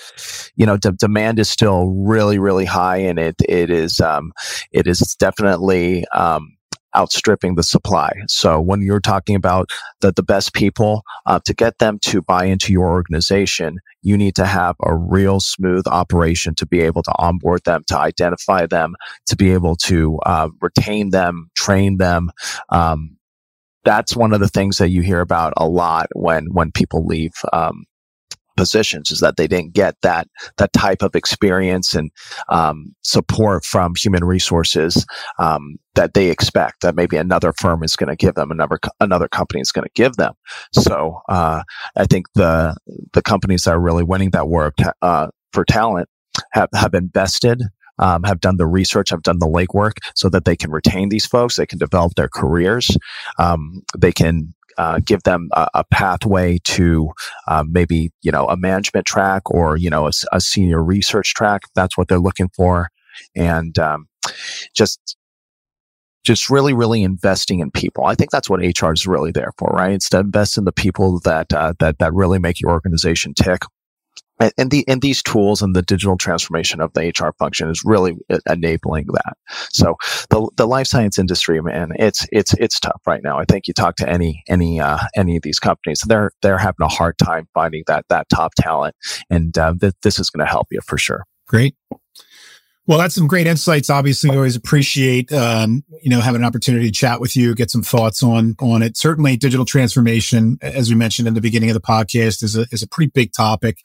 you 0.55 0.65
know 0.65 0.77
the 0.77 0.93
demand 0.93 1.39
is 1.39 1.49
still 1.49 1.87
really 1.89 2.39
really 2.39 2.65
high, 2.65 2.97
and 2.97 3.19
it 3.19 3.35
it 3.47 3.69
is 3.69 3.99
um, 3.99 4.31
it 4.71 4.87
is 4.87 4.99
definitely. 5.19 6.05
Um, 6.13 6.55
outstripping 6.95 7.55
the 7.55 7.63
supply. 7.63 8.11
So 8.27 8.59
when 8.59 8.81
you're 8.81 8.99
talking 8.99 9.35
about 9.35 9.69
the, 10.01 10.11
the 10.11 10.23
best 10.23 10.53
people, 10.53 11.03
uh, 11.25 11.39
to 11.45 11.53
get 11.53 11.79
them 11.79 11.99
to 12.03 12.21
buy 12.21 12.45
into 12.45 12.73
your 12.73 12.87
organization, 12.87 13.77
you 14.01 14.17
need 14.17 14.35
to 14.35 14.45
have 14.45 14.75
a 14.83 14.95
real 14.95 15.39
smooth 15.39 15.87
operation 15.87 16.55
to 16.55 16.65
be 16.65 16.81
able 16.81 17.03
to 17.03 17.13
onboard 17.17 17.63
them, 17.65 17.83
to 17.87 17.97
identify 17.97 18.65
them, 18.65 18.95
to 19.27 19.35
be 19.35 19.51
able 19.51 19.75
to 19.75 20.17
uh, 20.25 20.49
retain 20.61 21.11
them, 21.11 21.49
train 21.55 21.97
them. 21.97 22.31
Um, 22.69 23.17
that's 23.83 24.15
one 24.15 24.33
of 24.33 24.39
the 24.39 24.47
things 24.47 24.77
that 24.77 24.89
you 24.89 25.01
hear 25.01 25.21
about 25.21 25.53
a 25.57 25.67
lot 25.67 26.07
when 26.13 26.47
when 26.51 26.71
people 26.71 27.05
leave 27.05 27.33
um, 27.51 27.85
positions 28.61 29.09
is 29.09 29.21
that 29.21 29.37
they 29.37 29.47
didn't 29.47 29.73
get 29.73 29.95
that 30.03 30.27
that 30.57 30.71
type 30.71 31.01
of 31.01 31.15
experience 31.15 31.95
and 31.95 32.11
um, 32.49 32.93
support 33.01 33.65
from 33.65 33.95
human 33.97 34.23
resources 34.23 35.03
um, 35.39 35.79
that 35.95 36.13
they 36.13 36.29
expect 36.29 36.81
that 36.81 36.93
maybe 36.93 37.17
another 37.17 37.53
firm 37.59 37.81
is 37.83 37.95
going 37.95 38.07
to 38.07 38.15
give 38.15 38.35
them 38.35 38.51
another 38.51 38.77
another 38.99 39.27
company 39.27 39.59
is 39.61 39.71
going 39.71 39.83
to 39.83 39.91
give 39.95 40.13
them 40.17 40.33
so 40.73 41.21
uh, 41.27 41.63
I 41.97 42.05
think 42.05 42.27
the 42.35 42.75
the 43.13 43.23
companies 43.23 43.63
that 43.63 43.71
are 43.71 43.81
really 43.81 44.03
winning 44.03 44.29
that 44.31 44.47
work 44.47 44.75
uh, 45.01 45.29
for 45.53 45.65
talent 45.65 46.07
have 46.51 46.69
have 46.75 46.93
invested 46.93 47.63
um, 47.97 48.23
have 48.23 48.39
done 48.39 48.57
the 48.57 48.65
research, 48.65 49.11
have 49.11 49.21
done 49.21 49.39
the 49.39 49.45
legwork 49.45 49.97
so 50.15 50.27
that 50.29 50.45
they 50.45 50.55
can 50.55 50.71
retain 50.71 51.09
these 51.09 51.25
folks. 51.25 51.55
They 51.55 51.67
can 51.67 51.77
develop 51.77 52.13
their 52.15 52.29
careers. 52.29 52.97
Um, 53.37 53.83
they 53.95 54.11
can 54.11 54.55
uh, 54.77 54.99
give 55.03 55.23
them 55.23 55.49
a, 55.53 55.67
a 55.75 55.83
pathway 55.85 56.59
to 56.63 57.11
uh, 57.47 57.63
maybe 57.67 58.11
you 58.21 58.31
know 58.31 58.47
a 58.47 58.57
management 58.57 59.05
track 59.05 59.49
or 59.49 59.77
you 59.77 59.89
know 59.89 60.07
a, 60.07 60.11
a, 60.31 60.41
senior 60.41 60.83
research 60.83 61.33
track. 61.33 61.61
That's 61.75 61.97
what 61.97 62.07
they're 62.07 62.19
looking 62.19 62.49
for, 62.55 62.89
and 63.35 63.77
um, 63.79 64.07
just 64.75 65.17
just 66.23 66.49
really 66.49 66.73
really 66.73 67.03
investing 67.03 67.59
in 67.59 67.71
people. 67.71 68.05
I 68.05 68.15
think 68.15 68.31
that's 68.31 68.49
what 68.49 68.61
HR 68.61 68.91
is 68.91 69.07
really 69.07 69.31
there 69.31 69.51
for, 69.57 69.69
right? 69.69 69.93
It's 69.93 70.09
to 70.09 70.19
invest 70.19 70.57
in 70.57 70.65
the 70.65 70.71
people 70.71 71.19
that 71.21 71.53
uh, 71.53 71.73
that 71.79 71.99
that 71.99 72.13
really 72.13 72.39
make 72.39 72.59
your 72.59 72.71
organization 72.71 73.33
tick 73.33 73.61
and 74.57 74.71
the 74.71 74.83
and 74.87 75.01
these 75.01 75.21
tools 75.21 75.61
and 75.61 75.75
the 75.75 75.81
digital 75.81 76.17
transformation 76.17 76.81
of 76.81 76.93
the 76.93 77.09
HR 77.09 77.33
function 77.37 77.69
is 77.69 77.83
really 77.85 78.15
enabling 78.49 79.07
that. 79.07 79.37
So 79.71 79.95
the 80.29 80.49
the 80.57 80.67
life 80.67 80.87
science 80.87 81.19
industry, 81.19 81.61
man, 81.61 81.91
it's 81.95 82.27
it's 82.31 82.53
it's 82.55 82.79
tough 82.79 83.01
right 83.05 83.21
now. 83.23 83.37
I 83.37 83.45
think 83.45 83.67
you 83.67 83.73
talk 83.73 83.95
to 83.97 84.09
any 84.09 84.43
any 84.47 84.79
uh, 84.79 84.99
any 85.15 85.37
of 85.37 85.43
these 85.43 85.59
companies, 85.59 86.03
they're 86.07 86.31
they're 86.41 86.57
having 86.57 86.83
a 86.83 86.87
hard 86.87 87.17
time 87.17 87.47
finding 87.53 87.83
that 87.87 88.05
that 88.09 88.27
top 88.29 88.53
talent, 88.55 88.95
and 89.29 89.57
uh, 89.57 89.73
th- 89.79 89.93
this 90.03 90.19
is 90.19 90.29
going 90.29 90.45
to 90.45 90.51
help 90.51 90.67
you 90.71 90.79
for 90.85 90.97
sure. 90.97 91.25
Great. 91.47 91.75
Well, 92.87 92.97
that's 92.97 93.13
some 93.13 93.27
great 93.27 93.45
insights. 93.45 93.89
Obviously, 93.89 94.31
we 94.31 94.37
always 94.37 94.55
appreciate 94.55 95.31
um, 95.31 95.83
you 96.01 96.09
know 96.09 96.19
having 96.19 96.41
an 96.41 96.45
opportunity 96.45 96.87
to 96.87 96.91
chat 96.91 97.21
with 97.21 97.35
you, 97.35 97.53
get 97.53 97.69
some 97.69 97.83
thoughts 97.83 98.23
on 98.23 98.55
on 98.59 98.81
it. 98.81 98.97
Certainly, 98.97 99.37
digital 99.37 99.65
transformation, 99.65 100.57
as 100.61 100.89
we 100.89 100.95
mentioned 100.95 101.27
in 101.27 101.35
the 101.35 101.41
beginning 101.41 101.69
of 101.69 101.75
the 101.75 101.81
podcast, 101.81 102.43
is 102.43 102.57
a 102.57 102.65
is 102.71 102.81
a 102.81 102.87
pretty 102.87 103.11
big 103.13 103.33
topic 103.33 103.77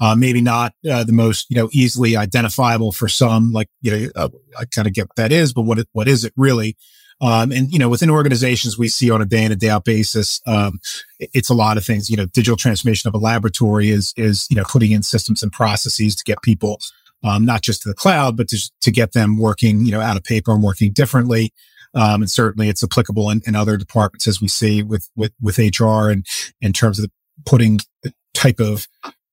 uh, 0.00 0.14
maybe 0.14 0.40
not 0.40 0.72
uh, 0.90 1.04
the 1.04 1.12
most 1.12 1.46
you 1.50 1.56
know 1.56 1.68
easily 1.72 2.16
identifiable 2.16 2.92
for 2.92 3.08
some. 3.08 3.52
Like 3.52 3.68
you 3.80 3.90
know, 3.90 4.08
uh, 4.16 4.28
I 4.58 4.64
kind 4.66 4.86
of 4.86 4.94
get 4.94 5.08
what 5.08 5.16
that 5.16 5.32
is, 5.32 5.52
but 5.52 5.62
what 5.62 5.78
what 5.92 6.08
is 6.08 6.24
it 6.24 6.32
really? 6.36 6.76
Um, 7.20 7.52
and 7.52 7.72
you 7.72 7.78
know, 7.78 7.88
within 7.88 8.10
organizations, 8.10 8.76
we 8.76 8.88
see 8.88 9.10
on 9.10 9.22
a 9.22 9.26
day 9.26 9.44
in 9.44 9.52
a 9.52 9.56
day 9.56 9.68
out 9.68 9.84
basis, 9.84 10.40
um, 10.46 10.80
it's 11.20 11.48
a 11.48 11.54
lot 11.54 11.76
of 11.76 11.84
things. 11.84 12.10
You 12.10 12.16
know, 12.16 12.26
digital 12.26 12.56
transformation 12.56 13.08
of 13.08 13.14
a 13.14 13.18
laboratory 13.18 13.90
is 13.90 14.12
is 14.16 14.46
you 14.50 14.56
know 14.56 14.64
putting 14.64 14.92
in 14.92 15.02
systems 15.02 15.42
and 15.42 15.52
processes 15.52 16.16
to 16.16 16.24
get 16.24 16.42
people 16.42 16.80
um, 17.22 17.44
not 17.44 17.62
just 17.62 17.82
to 17.82 17.88
the 17.88 17.94
cloud, 17.94 18.36
but 18.36 18.48
to 18.48 18.58
to 18.82 18.90
get 18.90 19.12
them 19.12 19.38
working 19.38 19.84
you 19.84 19.92
know 19.92 20.00
out 20.00 20.16
of 20.16 20.24
paper 20.24 20.52
and 20.52 20.62
working 20.62 20.92
differently. 20.92 21.52
Um, 21.94 22.22
and 22.22 22.30
certainly 22.30 22.68
it's 22.68 22.82
applicable 22.82 23.30
in, 23.30 23.40
in, 23.46 23.54
other 23.54 23.76
departments 23.76 24.26
as 24.26 24.40
we 24.40 24.48
see 24.48 24.82
with, 24.82 25.08
with, 25.14 25.32
with 25.40 25.58
HR 25.58 26.10
and 26.10 26.26
in 26.60 26.72
terms 26.72 26.98
of 26.98 27.08
putting 27.46 27.78
the 28.02 28.12
type 28.34 28.58
of 28.58 28.88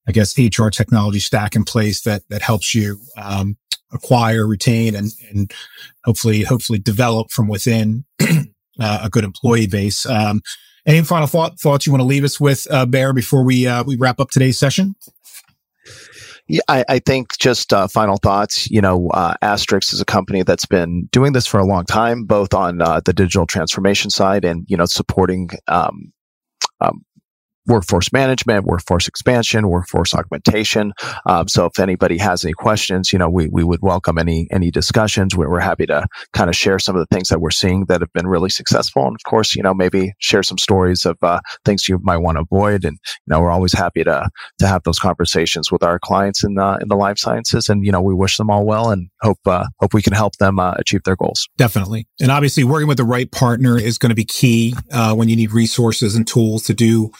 I 0.08 0.12
guess, 0.12 0.38
HR 0.38 0.70
technology 0.70 1.20
stack 1.20 1.56
in 1.56 1.64
place 1.64 2.02
that, 2.04 2.24
that 2.30 2.42
helps 2.42 2.74
you, 2.74 3.00
um, 3.18 3.58
acquire, 3.94 4.48
retain, 4.48 4.96
and, 4.96 5.12
and 5.30 5.52
hopefully, 6.06 6.44
hopefully 6.44 6.80
develop 6.80 7.30
from 7.30 7.48
within 7.48 8.06
uh, 8.80 9.02
a 9.04 9.10
good 9.10 9.24
employee 9.24 9.68
base. 9.68 10.06
Um, 10.06 10.42
any 10.86 11.02
final 11.04 11.28
thought, 11.28 11.60
thoughts 11.60 11.86
you 11.86 11.92
want 11.92 12.02
to 12.02 12.08
leave 12.08 12.24
us 12.24 12.40
with, 12.40 12.66
uh, 12.72 12.86
Bear, 12.86 13.14
before 13.14 13.44
we, 13.44 13.68
uh, 13.68 13.84
we 13.84 13.96
wrap 13.96 14.20
up 14.20 14.32
today's 14.32 14.58
session? 14.58 14.96
Yeah, 16.48 16.62
I, 16.68 16.84
I, 16.90 17.00
think 17.00 17.38
just 17.38 17.72
uh, 17.72 17.88
final 17.88 18.18
thoughts. 18.18 18.70
You 18.70 18.82
know, 18.82 19.10
uh, 19.14 19.36
Astrix 19.42 19.94
is 19.94 20.02
a 20.02 20.06
company 20.06 20.44
that's 20.44 20.66
been 20.66 21.08
doing 21.12 21.34
this 21.34 21.48
for 21.48 21.60
a 21.60 21.66
long 21.66 21.86
time, 21.86 22.26
both 22.26 22.54
on 22.54 22.82
uh, 22.82 23.00
the 23.06 23.14
digital 23.14 23.46
transformation 23.46 24.10
side 24.10 24.44
and 24.44 24.66
you 24.68 24.76
know 24.76 24.86
supporting 24.86 25.50
um, 25.70 26.12
um, 26.82 27.06
workforce 27.68 28.12
management, 28.12 28.66
workforce 28.66 29.08
expansion, 29.08 29.68
workforce 29.68 30.16
augmentation. 30.16 30.94
Um, 31.26 31.48
so 31.48 31.66
if 31.66 31.80
anybody 31.80 32.18
has 32.18 32.44
any 32.44 32.54
questions, 32.54 33.14
you 33.14 33.20
know, 33.20 33.30
we, 33.30 33.48
we 33.48 33.64
would 33.64 33.82
welcome 33.82 34.18
any, 34.18 34.48
any 34.52 34.72
discussions. 34.72 35.36
We're, 35.36 35.50
we're 35.50 35.60
happy 35.60 35.86
to 35.86 36.06
kind 36.34 36.50
of 36.50 36.56
share 36.56 36.80
some 36.80 36.96
of 36.96 37.00
the 37.00 37.16
things 37.16 37.30
that 37.30 37.40
we're 37.40 37.52
seeing 37.52 37.86
that 37.86 38.02
have 38.02 38.12
been 38.14 38.28
really 38.28 38.50
successful. 38.50 39.06
And 39.06 39.16
of 39.16 39.24
course, 39.30 39.56
you 39.56 39.62
know, 39.62 39.74
maybe 39.74 40.14
share 40.20 40.44
some 40.44 40.58
stories 40.58 41.06
of, 41.06 41.18
uh, 41.22 41.40
things 41.64 41.88
you 41.88 42.00
might 42.02 42.18
want 42.18 42.38
to 42.38 42.42
avoid. 42.42 42.84
And, 42.84 42.98
you 43.28 43.32
know, 43.32 43.42
we're 43.42 43.52
always 43.52 43.74
happy 43.74 44.04
to, 44.04 44.28
to 44.60 44.68
have 44.68 44.82
those 44.84 45.00
conversations 45.00 45.72
with 45.72 45.84
our 45.84 46.00
clients 46.00 46.44
in, 46.44 46.58
uh, 46.58 46.78
in 46.82 46.88
the 46.88 46.96
life 46.96 47.20
sciences. 47.20 47.70
And, 47.70 47.86
you 47.86 47.92
know, 47.92 48.02
we 48.02 48.14
wish 48.14 48.38
them 48.38 48.50
all 48.50 48.66
well 48.66 48.90
and 48.90 49.10
hope, 49.22 49.40
uh, 49.46 49.66
hope 49.80 49.94
we 49.94 50.02
can 50.02 50.14
help 50.14 50.36
them, 50.38 50.60
uh, 50.60 50.74
achieve 50.78 51.02
their 51.06 51.16
goals. 51.16 51.48
Definitely. 51.58 52.08
And 52.20 52.32
obviously 52.32 52.64
working 52.64 52.88
with 52.88 52.98
the 52.98 53.04
right 53.04 53.32
partner 53.32 53.78
is 53.78 53.98
going 53.98 54.10
to 54.10 54.16
be 54.16 54.26
key, 54.26 54.74
uh, 54.92 55.14
when 55.14 55.30
you 55.30 55.36
need 55.36 55.52
resources 55.52 56.16
and 56.16 56.26
tools 56.26 56.64
to 56.64 56.74
do 56.74 57.12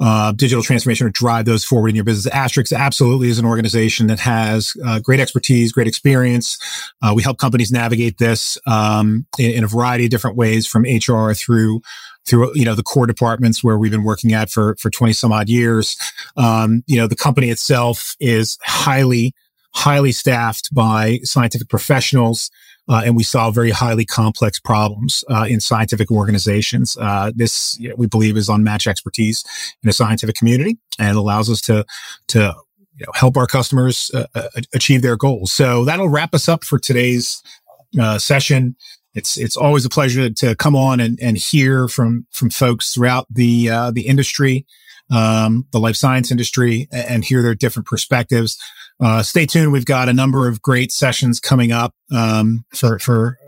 uh, 0.00 0.32
digital 0.32 0.62
transformation 0.62 1.06
or 1.06 1.10
drive 1.10 1.44
those 1.44 1.64
forward 1.64 1.88
in 1.88 1.94
your 1.94 2.04
business. 2.04 2.32
Astrix 2.34 2.76
absolutely 2.76 3.28
is 3.28 3.38
an 3.38 3.44
organization 3.44 4.06
that 4.08 4.18
has 4.20 4.74
uh, 4.84 5.00
great 5.00 5.20
expertise, 5.20 5.72
great 5.72 5.86
experience. 5.86 6.58
Uh, 7.02 7.12
we 7.14 7.22
help 7.22 7.38
companies 7.38 7.70
navigate 7.70 8.18
this 8.18 8.58
um, 8.66 9.26
in, 9.38 9.50
in, 9.52 9.64
a 9.64 9.68
variety 9.68 10.04
of 10.04 10.10
different 10.10 10.36
ways, 10.36 10.66
from 10.66 10.82
HR 10.82 11.32
through 11.32 11.80
through 12.26 12.50
you 12.54 12.64
know 12.64 12.74
the 12.74 12.82
core 12.82 13.06
departments 13.06 13.62
where 13.62 13.76
we've 13.78 13.92
been 13.92 14.04
working 14.04 14.32
at 14.32 14.50
for 14.50 14.76
for 14.80 14.90
twenty 14.90 15.12
some 15.12 15.32
odd 15.32 15.48
years. 15.48 15.96
Um, 16.36 16.82
you 16.86 16.96
know 16.96 17.06
the 17.06 17.16
company 17.16 17.50
itself 17.50 18.16
is 18.20 18.58
highly 18.64 19.34
highly 19.74 20.12
staffed 20.12 20.72
by 20.72 21.18
scientific 21.24 21.68
professionals 21.68 22.50
uh, 22.88 23.02
and 23.04 23.16
we 23.16 23.22
solve 23.22 23.54
very 23.54 23.70
highly 23.70 24.04
complex 24.04 24.58
problems 24.60 25.24
uh, 25.30 25.46
in 25.48 25.60
scientific 25.60 26.10
organizations. 26.10 26.96
Uh, 27.00 27.32
this 27.34 27.78
we 27.96 28.06
believe 28.06 28.36
is 28.36 28.48
unmatched 28.48 28.86
expertise 28.86 29.44
in 29.82 29.88
the 29.88 29.92
scientific 29.92 30.36
community 30.36 30.78
and 30.98 31.16
allows 31.16 31.50
us 31.50 31.60
to 31.62 31.84
to 32.28 32.54
you 32.96 33.06
know, 33.06 33.12
help 33.14 33.36
our 33.36 33.46
customers 33.46 34.10
uh, 34.14 34.26
uh, 34.34 34.48
achieve 34.72 35.02
their 35.02 35.16
goals. 35.16 35.52
So 35.52 35.84
that'll 35.84 36.08
wrap 36.08 36.34
us 36.34 36.48
up 36.48 36.64
for 36.64 36.78
today's 36.78 37.42
uh, 38.00 38.18
session. 38.18 38.76
It's 39.14 39.36
it's 39.36 39.56
always 39.56 39.84
a 39.84 39.90
pleasure 39.90 40.28
to 40.28 40.54
come 40.56 40.76
on 40.76 41.00
and, 41.00 41.18
and 41.22 41.36
hear 41.36 41.88
from 41.88 42.26
from 42.30 42.50
folks 42.50 42.92
throughout 42.92 43.26
the 43.30 43.68
the 43.92 44.06
industry, 44.06 44.66
um, 45.10 45.66
the 45.72 45.78
life 45.78 45.96
science 45.96 46.30
industry, 46.30 46.88
and 46.92 47.24
hear 47.24 47.42
their 47.42 47.54
different 47.54 47.86
perspectives 47.86 48.58
uh, 49.00 49.22
stay 49.22 49.46
tuned. 49.46 49.72
We've 49.72 49.84
got 49.84 50.08
a 50.08 50.12
number 50.12 50.48
of 50.48 50.62
great 50.62 50.92
sessions 50.92 51.40
coming 51.40 51.72
up 51.72 51.94
um, 52.12 52.64
for 52.74 52.98
for 52.98 53.38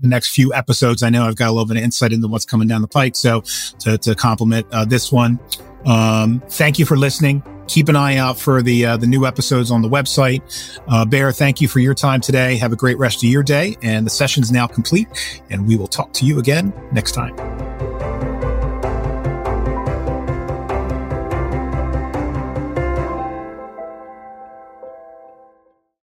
the 0.00 0.08
next 0.08 0.30
few 0.30 0.52
episodes. 0.52 1.02
I 1.02 1.10
know 1.10 1.24
I've 1.24 1.36
got 1.36 1.48
a 1.48 1.52
little 1.52 1.66
bit 1.66 1.76
of 1.76 1.82
insight 1.82 2.12
into 2.12 2.28
what's 2.28 2.44
coming 2.44 2.68
down 2.68 2.82
the 2.82 2.88
pike. 2.88 3.16
So 3.16 3.42
to, 3.80 3.96
to 3.98 4.14
complement 4.14 4.66
uh, 4.72 4.84
this 4.84 5.12
one, 5.12 5.38
um, 5.86 6.42
thank 6.48 6.78
you 6.78 6.84
for 6.84 6.96
listening. 6.96 7.42
Keep 7.68 7.88
an 7.88 7.96
eye 7.96 8.16
out 8.16 8.38
for 8.38 8.60
the 8.60 8.84
uh, 8.84 8.96
the 8.96 9.06
new 9.06 9.24
episodes 9.26 9.70
on 9.70 9.82
the 9.82 9.88
website. 9.88 10.42
Uh, 10.86 11.04
Bear, 11.04 11.32
thank 11.32 11.60
you 11.60 11.68
for 11.68 11.80
your 11.80 11.94
time 11.94 12.20
today. 12.20 12.56
Have 12.56 12.72
a 12.72 12.76
great 12.76 12.98
rest 12.98 13.24
of 13.24 13.30
your 13.30 13.42
day. 13.42 13.76
And 13.82 14.04
the 14.04 14.10
session 14.10 14.42
is 14.42 14.52
now 14.52 14.66
complete. 14.66 15.08
And 15.50 15.66
we 15.66 15.76
will 15.76 15.88
talk 15.88 16.12
to 16.14 16.26
you 16.26 16.38
again 16.38 16.72
next 16.92 17.12
time. 17.12 17.73